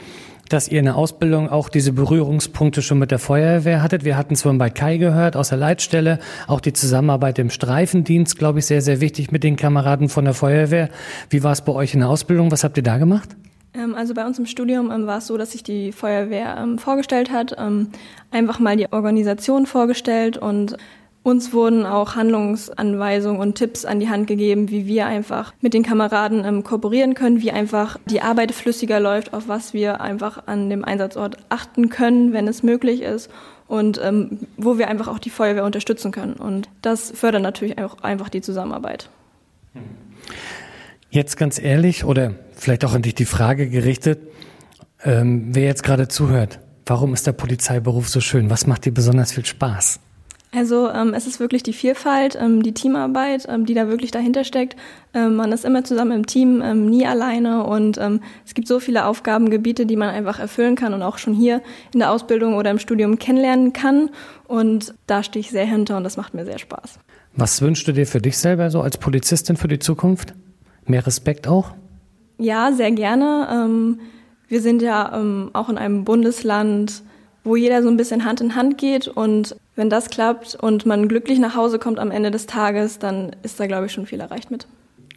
dass 0.50 0.68
ihr 0.68 0.80
in 0.80 0.86
der 0.86 0.96
Ausbildung 0.96 1.50
auch 1.50 1.70
diese 1.70 1.94
Berührungspunkte 1.94 2.82
schon 2.82 3.00
mit 3.00 3.12
der 3.12 3.20
Feuerwehr 3.20 3.82
hattet. 3.82 4.06
Wir 4.06 4.18
hatten 4.18 4.34
es 4.34 4.44
vorhin 4.44 4.60
bei 4.60 4.70
Kai 4.70 4.98
gehört 4.98 5.36
aus 5.36 5.50
der 5.50 5.58
Leitstelle, 5.58 6.20
auch 6.48 6.60
die 6.60 6.74
Zusammenarbeit 6.74 7.40
im 7.40 7.50
Streifendienst, 7.50 8.38
glaube 8.38 8.60
ich, 8.60 8.66
sehr, 8.66 8.82
sehr 8.82 9.02
wichtig 9.02 9.32
mit 9.32 9.44
den 9.44 9.56
Kameraden 9.56 10.10
von 10.10 10.26
der 10.26 10.34
Feuerwehr. 10.34 10.90
Wie 11.30 11.44
war 11.44 11.52
es 11.52 11.62
bei 11.62 11.72
euch 11.72 11.94
in 11.94 12.02
der 12.02 12.10
Ausbildung? 12.10 12.52
Was 12.52 12.64
habt 12.64 12.78
ihr 12.78 12.84
da 12.84 12.98
gemacht? 12.98 13.30
Ähm, 13.74 13.96
also 13.96 14.14
bei 14.14 14.26
uns 14.26 14.40
im 14.40 14.46
Studium 14.46 14.92
ähm, 14.92 15.08
war 15.08 15.20
es 15.20 15.28
so, 15.28 15.38
dass 15.38 15.52
sich 15.52 15.64
die 15.64 15.92
Feuerwehr 15.92 16.58
ähm, 16.58 16.78
vorgestellt 16.78 17.32
hat, 17.32 17.56
einfach 18.32 18.60
mal 18.60 18.78
die 18.78 18.92
Organisation 18.92 19.66
vorgestellt 19.66 20.38
und 20.38 20.78
uns 21.26 21.54
wurden 21.54 21.88
auch 21.88 22.16
Handlungsanweisungen 22.16 23.42
und 23.42 23.56
Tipps 23.56 23.84
an 23.84 24.00
die 24.00 24.10
Hand 24.10 24.28
gegeben, 24.28 24.70
wie 24.70 24.86
wir 24.86 25.08
einfach 25.08 25.56
mit 25.60 25.74
den 25.74 25.82
Kameraden 25.82 26.46
ähm, 26.46 26.64
kooperieren 26.64 27.16
können, 27.16 27.42
wie 27.42 27.52
einfach 27.52 27.98
die 28.06 28.22
Arbeit 28.22 28.52
flüssiger 28.52 29.00
läuft, 29.00 29.34
auf 29.34 29.48
was 29.48 29.74
wir 29.74 30.02
einfach 30.02 30.44
an 30.46 30.70
dem 30.70 30.86
Einsatzort 30.86 31.38
achten 31.50 31.90
können, 31.90 32.32
wenn 32.32 32.48
es 32.48 32.62
möglich 32.62 33.02
ist 33.02 33.32
und 33.68 34.00
ähm, 34.04 34.42
wo 34.56 34.78
wir 34.78 34.88
einfach 34.88 35.08
auch 35.08 35.18
die 35.18 35.32
Feuerwehr 35.32 35.66
unterstützen 35.66 36.12
können. 36.12 36.34
Und 36.34 36.70
das 36.84 37.10
fördert 37.10 37.42
natürlich 37.42 37.80
auch 37.80 38.04
einfach 38.04 38.30
die 38.30 38.42
Zusammenarbeit. 38.42 39.10
Jetzt 41.10 41.38
ganz 41.38 41.58
ehrlich 41.60 42.04
oder 42.04 42.36
vielleicht 42.56 42.86
auch 42.86 42.94
an 42.94 43.02
dich 43.02 43.16
die 43.16 43.26
Frage 43.26 43.68
gerichtet, 43.68 44.20
ähm, 45.04 45.56
wer 45.56 45.64
jetzt 45.64 45.82
gerade 45.82 46.08
zuhört, 46.08 46.60
warum 46.86 47.16
ist 47.16 47.26
der 47.26 47.32
Polizeiberuf 47.32 48.10
so 48.10 48.22
schön? 48.22 48.52
Was 48.52 48.68
macht 48.68 48.86
dir 48.86 48.94
besonders 48.94 49.32
viel 49.32 49.46
Spaß? 49.46 50.00
Also 50.56 50.90
ähm, 50.90 51.14
es 51.14 51.28
ist 51.28 51.40
wirklich 51.40 51.64
die 51.64 51.74
Vielfalt, 51.74 52.38
ähm, 52.40 52.64
die 52.64 52.74
Teamarbeit, 52.74 53.46
ähm, 53.50 53.66
die 53.66 53.74
da 53.74 53.90
wirklich 53.90 54.12
dahinter 54.12 54.44
steckt. 54.44 54.76
Ähm, 55.14 55.36
man 55.36 55.52
ist 55.52 55.66
immer 55.66 55.84
zusammen 55.84 56.12
im 56.12 56.26
Team, 56.26 56.62
ähm, 56.64 56.86
nie 56.86 57.06
alleine 57.06 57.66
und 57.66 57.98
ähm, 57.98 58.22
es 58.46 58.54
gibt 58.54 58.68
so 58.68 58.80
viele 58.80 59.06
Aufgabengebiete, 59.06 59.86
die 59.86 59.98
man 59.98 60.10
einfach 60.10 60.40
erfüllen 60.40 60.76
kann 60.76 60.94
und 60.94 61.02
auch 61.02 61.18
schon 61.18 61.34
hier 61.34 61.62
in 61.94 62.00
der 62.00 62.12
Ausbildung 62.12 62.56
oder 62.56 62.72
im 62.72 62.80
Studium 62.80 63.20
kennenlernen 63.20 63.74
kann. 63.74 64.10
Und 64.48 64.94
da 65.08 65.24
stehe 65.24 65.42
ich 65.42 65.52
sehr 65.52 65.66
hinter 65.66 65.98
und 65.98 66.04
das 66.04 66.16
macht 66.16 66.34
mir 66.34 66.46
sehr 66.46 66.60
Spaß. 66.60 67.00
Was 67.36 67.62
wünschst 67.62 67.88
du 67.88 67.92
dir 67.92 68.08
für 68.08 68.22
dich 68.22 68.38
selber 68.38 68.70
so 68.70 68.82
als 68.82 68.98
Polizistin 68.98 69.58
für 69.58 69.68
die 69.68 69.80
Zukunft? 69.80 70.34
Mehr 70.86 71.06
Respekt 71.06 71.48
auch? 71.48 71.72
Ja, 72.38 72.72
sehr 72.72 72.92
gerne. 72.92 73.98
Wir 74.48 74.62
sind 74.62 74.82
ja 74.82 75.50
auch 75.54 75.70
in 75.70 75.78
einem 75.78 76.06
Bundesland, 76.06 77.02
wo 77.44 77.56
jeder 77.56 77.82
so 77.82 77.90
ein 77.90 77.98
bisschen 77.98 78.24
Hand 78.24 78.40
in 78.40 78.56
Hand 78.56 78.78
geht. 78.78 79.08
Und 79.08 79.56
wenn 79.76 79.90
das 79.90 80.10
klappt 80.10 80.56
und 80.56 80.86
man 80.86 81.08
glücklich 81.08 81.40
nach 81.40 81.56
Hause 81.56 81.80
kommt 81.80 82.00
am 82.00 82.12
Ende 82.12 82.32
des 82.32 82.46
Tages, 82.46 83.00
dann 83.00 83.36
ist 83.44 83.60
da, 83.60 83.68
glaube 83.68 83.88
ich, 83.88 83.92
schon 83.92 84.06
viel 84.06 84.20
erreicht 84.20 84.52
mit. 84.52 84.68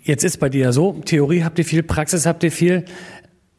Jetzt 0.02 0.24
ist 0.24 0.38
bei 0.38 0.48
dir 0.48 0.64
ja 0.66 0.72
so, 0.72 0.92
Theorie 1.04 1.44
habt 1.44 1.58
ihr 1.58 1.64
viel, 1.64 1.82
Praxis 1.82 2.26
habt 2.26 2.42
ihr 2.42 2.52
viel. 2.52 2.84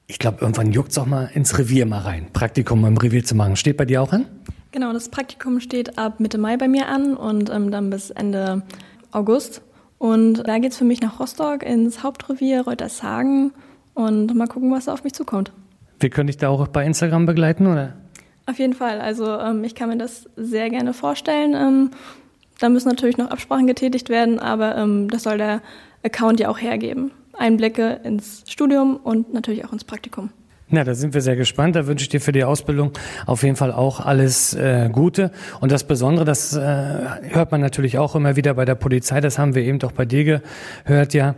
Ich 0.08 0.20
glaube, 0.20 0.40
irgendwann 0.42 0.72
juckt 0.72 0.92
es 0.92 0.98
auch 0.98 1.06
mal 1.06 1.30
ins 1.34 1.58
Revier 1.58 1.86
mal 1.86 2.00
rein, 2.00 2.28
Praktikum 2.34 2.84
im 2.86 2.98
Revier 2.98 3.24
zu 3.24 3.36
machen. 3.36 3.56
Steht 3.56 3.78
bei 3.78 3.86
dir 3.86 4.02
auch 4.02 4.12
an? 4.12 4.26
Genau, 4.72 4.92
das 4.94 5.10
Praktikum 5.10 5.60
steht 5.60 5.98
ab 5.98 6.20
Mitte 6.20 6.38
Mai 6.38 6.58
bei 6.58 6.68
mir 6.68 6.88
an 6.88 7.16
und 7.16 7.50
ähm, 7.50 7.72
dann 7.72 7.90
bis 7.90 8.10
Ende 8.10 8.64
August. 9.12 9.62
Und 9.98 10.48
da 10.48 10.60
geht 10.60 10.72
es 10.72 10.78
für 10.78 10.86
mich 10.86 11.02
nach 11.02 11.20
Rostock 11.20 11.64
ins 11.64 12.04
Hauptrevier 12.04 12.62
Reutershagen 12.62 13.52
und 13.94 14.34
mal 14.36 14.48
gucken, 14.48 14.72
was 14.72 14.86
da 14.86 14.94
auf 14.94 15.04
mich 15.04 15.14
zukommt. 15.14 15.52
Wir 16.00 16.10
können 16.10 16.28
dich 16.28 16.38
da 16.38 16.50
auch 16.50 16.68
bei 16.70 16.86
Instagram 16.86 17.26
begleiten, 17.26 17.68
oder? 17.68 17.94
Auf 18.50 18.58
jeden 18.58 18.74
Fall. 18.74 19.00
Also 19.00 19.38
ähm, 19.38 19.64
ich 19.64 19.76
kann 19.76 19.90
mir 19.90 19.98
das 19.98 20.28
sehr 20.36 20.72
gerne 20.72 20.94
vorstellen. 20.94 21.54
Ähm, 21.54 21.92
da 22.58 22.70
müssen 22.70 22.90
natürlich 22.90 23.18
noch 23.18 23.30
Absprachen 23.30 23.68
getätigt 23.68 24.10
werden, 24.10 24.40
aber 24.40 24.76
ähm, 24.76 25.08
das 25.08 25.24
soll 25.24 25.38
der 25.38 25.62
Account 26.04 26.40
ja 26.40 26.50
auch 26.50 26.58
hergeben. 26.58 27.12
Einblicke 27.38 28.00
ins 28.04 28.44
Studium 28.48 28.98
und 28.98 29.34
natürlich 29.34 29.66
auch 29.66 29.72
ins 29.72 29.84
Praktikum. 29.84 30.32
Na, 30.72 30.84
da 30.84 30.94
sind 30.94 31.16
wir 31.16 31.22
sehr 31.22 31.36
gespannt. 31.36 31.76
Da 31.76 31.88
wünsche 31.88 32.04
ich 32.04 32.10
dir 32.10 32.22
für 32.22 32.32
die 32.32 32.44
Ausbildung 32.44 32.92
auf 33.26 33.42
jeden 33.42 33.56
Fall 33.56 33.72
auch 33.72 34.00
alles 34.00 34.54
äh, 34.54 34.90
Gute. 34.92 35.32
Und 35.62 35.72
das 35.72 35.84
Besondere, 35.84 36.26
das 36.26 36.56
äh, 36.56 36.60
hört 36.62 37.52
man 37.52 37.60
natürlich 37.60 37.98
auch 37.98 38.16
immer 38.16 38.36
wieder 38.36 38.54
bei 38.54 38.66
der 38.66 38.76
Polizei, 38.76 39.20
das 39.20 39.40
haben 39.40 39.56
wir 39.56 39.64
eben 39.64 39.80
doch 39.80 39.92
bei 39.92 40.06
dir 40.06 40.42
gehört, 40.86 41.14
ja, 41.16 41.34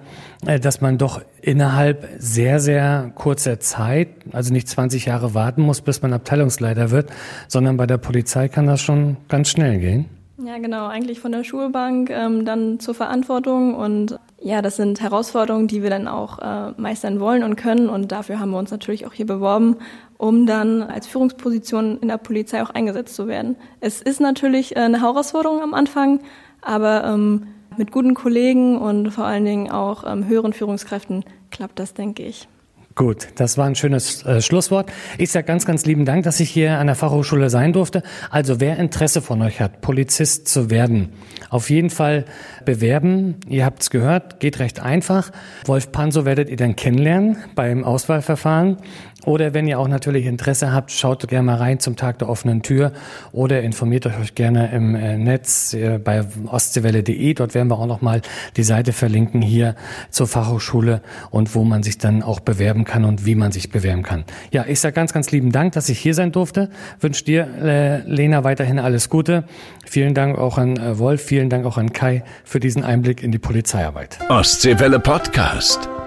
äh, 0.45 0.59
dass 0.59 0.81
man 0.81 0.97
doch 0.97 1.21
innerhalb 1.41 2.09
sehr, 2.17 2.59
sehr 2.59 3.11
kurzer 3.15 3.61
Zeit, 3.61 4.09
also 4.33 4.51
nicht 4.51 4.67
20 4.67 5.05
Jahre 5.05 5.33
warten 5.33 5.61
muss, 5.61 5.79
bis 5.79 6.01
man 6.01 6.11
Abteilungsleiter 6.11 6.91
wird, 6.91 7.09
sondern 7.47 7.77
bei 7.77 7.87
der 7.87 7.97
Polizei 7.97 8.49
kann 8.49 8.67
das 8.67 8.81
schon 8.81 9.15
ganz 9.29 9.49
schnell 9.49 9.79
gehen. 9.79 10.05
Ja, 10.45 10.57
genau, 10.57 10.87
eigentlich 10.87 11.19
von 11.19 11.31
der 11.31 11.43
Schulbank 11.43 12.09
ähm, 12.09 12.45
dann 12.45 12.79
zur 12.79 12.95
Verantwortung 12.95 13.75
und 13.75 14.17
ja, 14.43 14.61
das 14.61 14.75
sind 14.75 15.01
Herausforderungen, 15.01 15.67
die 15.67 15.83
wir 15.83 15.89
dann 15.89 16.07
auch 16.07 16.39
äh, 16.39 16.71
meistern 16.77 17.19
wollen 17.19 17.43
und 17.43 17.55
können 17.55 17.89
und 17.89 18.11
dafür 18.11 18.39
haben 18.39 18.51
wir 18.51 18.57
uns 18.57 18.71
natürlich 18.71 19.05
auch 19.05 19.13
hier 19.13 19.27
beworben, 19.27 19.77
um 20.17 20.47
dann 20.47 20.81
als 20.81 21.05
Führungsposition 21.05 21.99
in 21.99 22.07
der 22.07 22.17
Polizei 22.17 22.63
auch 22.63 22.71
eingesetzt 22.71 23.15
zu 23.15 23.27
werden. 23.27 23.55
Es 23.79 24.01
ist 24.01 24.19
natürlich 24.19 24.75
äh, 24.75 24.79
eine 24.79 25.01
Herausforderung 25.01 25.61
am 25.61 25.73
Anfang, 25.75 26.21
aber 26.61 27.03
ähm, 27.05 27.47
mit 27.77 27.91
guten 27.91 28.15
Kollegen 28.15 28.77
und 28.77 29.11
vor 29.11 29.25
allen 29.25 29.45
Dingen 29.45 29.69
auch 29.69 30.03
ähm, 30.05 30.27
höheren 30.27 30.53
Führungskräften 30.53 31.23
klappt 31.51 31.79
das, 31.79 31.93
denke 31.93 32.23
ich. 32.23 32.47
Gut, 32.95 33.29
das 33.35 33.57
war 33.57 33.67
ein 33.67 33.75
schönes 33.75 34.25
äh, 34.25 34.41
Schlusswort. 34.41 34.91
Ich 35.17 35.31
sage 35.31 35.45
ganz, 35.45 35.65
ganz 35.65 35.85
lieben 35.85 36.03
Dank, 36.03 36.23
dass 36.23 36.41
ich 36.41 36.49
hier 36.49 36.77
an 36.77 36.87
der 36.87 36.95
Fachhochschule 36.95 37.49
sein 37.49 37.71
durfte. 37.71 38.03
Also 38.29 38.59
wer 38.59 38.77
Interesse 38.77 39.21
von 39.21 39.41
euch 39.41 39.61
hat, 39.61 39.79
Polizist 39.81 40.49
zu 40.49 40.69
werden, 40.69 41.09
auf 41.49 41.69
jeden 41.69 41.89
Fall 41.89 42.25
bewerben. 42.65 43.35
Ihr 43.47 43.63
habt 43.63 43.81
es 43.81 43.91
gehört, 43.91 44.41
geht 44.41 44.59
recht 44.59 44.81
einfach. 44.81 45.31
Wolf 45.65 45.91
Panso 45.93 46.25
werdet 46.25 46.49
ihr 46.49 46.57
dann 46.57 46.75
kennenlernen 46.75 47.37
beim 47.55 47.85
Auswahlverfahren. 47.85 48.77
Oder 49.25 49.53
wenn 49.53 49.67
ihr 49.67 49.79
auch 49.79 49.87
natürlich 49.87 50.25
Interesse 50.25 50.71
habt, 50.73 50.91
schaut 50.91 51.27
gerne 51.27 51.45
mal 51.45 51.55
rein 51.55 51.79
zum 51.79 51.95
Tag 51.95 52.19
der 52.19 52.29
offenen 52.29 52.63
Tür 52.63 52.91
oder 53.31 53.61
informiert 53.61 54.05
euch 54.07 54.35
gerne 54.35 54.71
im 54.71 54.95
äh, 54.95 55.17
Netz 55.17 55.73
äh, 55.73 55.99
bei 55.99 56.23
ostseewelle.de. 56.47 57.33
Dort 57.33 57.53
werden 57.53 57.69
wir 57.69 57.77
auch 57.77 57.85
nochmal 57.85 58.21
die 58.57 58.63
Seite 58.63 58.93
verlinken 58.93 59.41
hier 59.41 59.75
zur 60.09 60.27
Fachhochschule 60.27 61.01
und 61.29 61.53
wo 61.53 61.63
man 61.63 61.83
sich 61.83 61.97
dann 61.97 62.23
auch 62.23 62.39
bewerben 62.39 62.83
kann 62.83 63.05
und 63.05 63.25
wie 63.25 63.35
man 63.35 63.51
sich 63.51 63.69
bewerben 63.69 64.03
kann. 64.03 64.23
Ja, 64.51 64.65
ich 64.67 64.79
sage 64.79 64.93
ganz, 64.93 65.13
ganz 65.13 65.31
lieben 65.31 65.51
Dank, 65.51 65.73
dass 65.73 65.89
ich 65.89 65.99
hier 65.99 66.13
sein 66.13 66.31
durfte. 66.31 66.69
Wünsche 66.99 67.23
dir, 67.25 67.47
äh, 67.61 68.01
Lena, 68.09 68.43
weiterhin 68.43 68.79
alles 68.79 69.09
Gute. 69.09 69.43
Vielen 69.85 70.13
Dank 70.13 70.37
auch 70.37 70.57
an 70.57 70.79
Wolf, 70.97 71.21
vielen 71.21 71.49
Dank 71.49 71.65
auch 71.65 71.77
an 71.77 71.93
Kai 71.93 72.23
für 72.43 72.59
diesen 72.59 72.83
Einblick 72.83 73.21
in 73.21 73.31
die 73.31 73.39
Polizeiarbeit. 73.39 74.19
Ostseewelle 74.29 74.99
Podcast. 74.99 76.00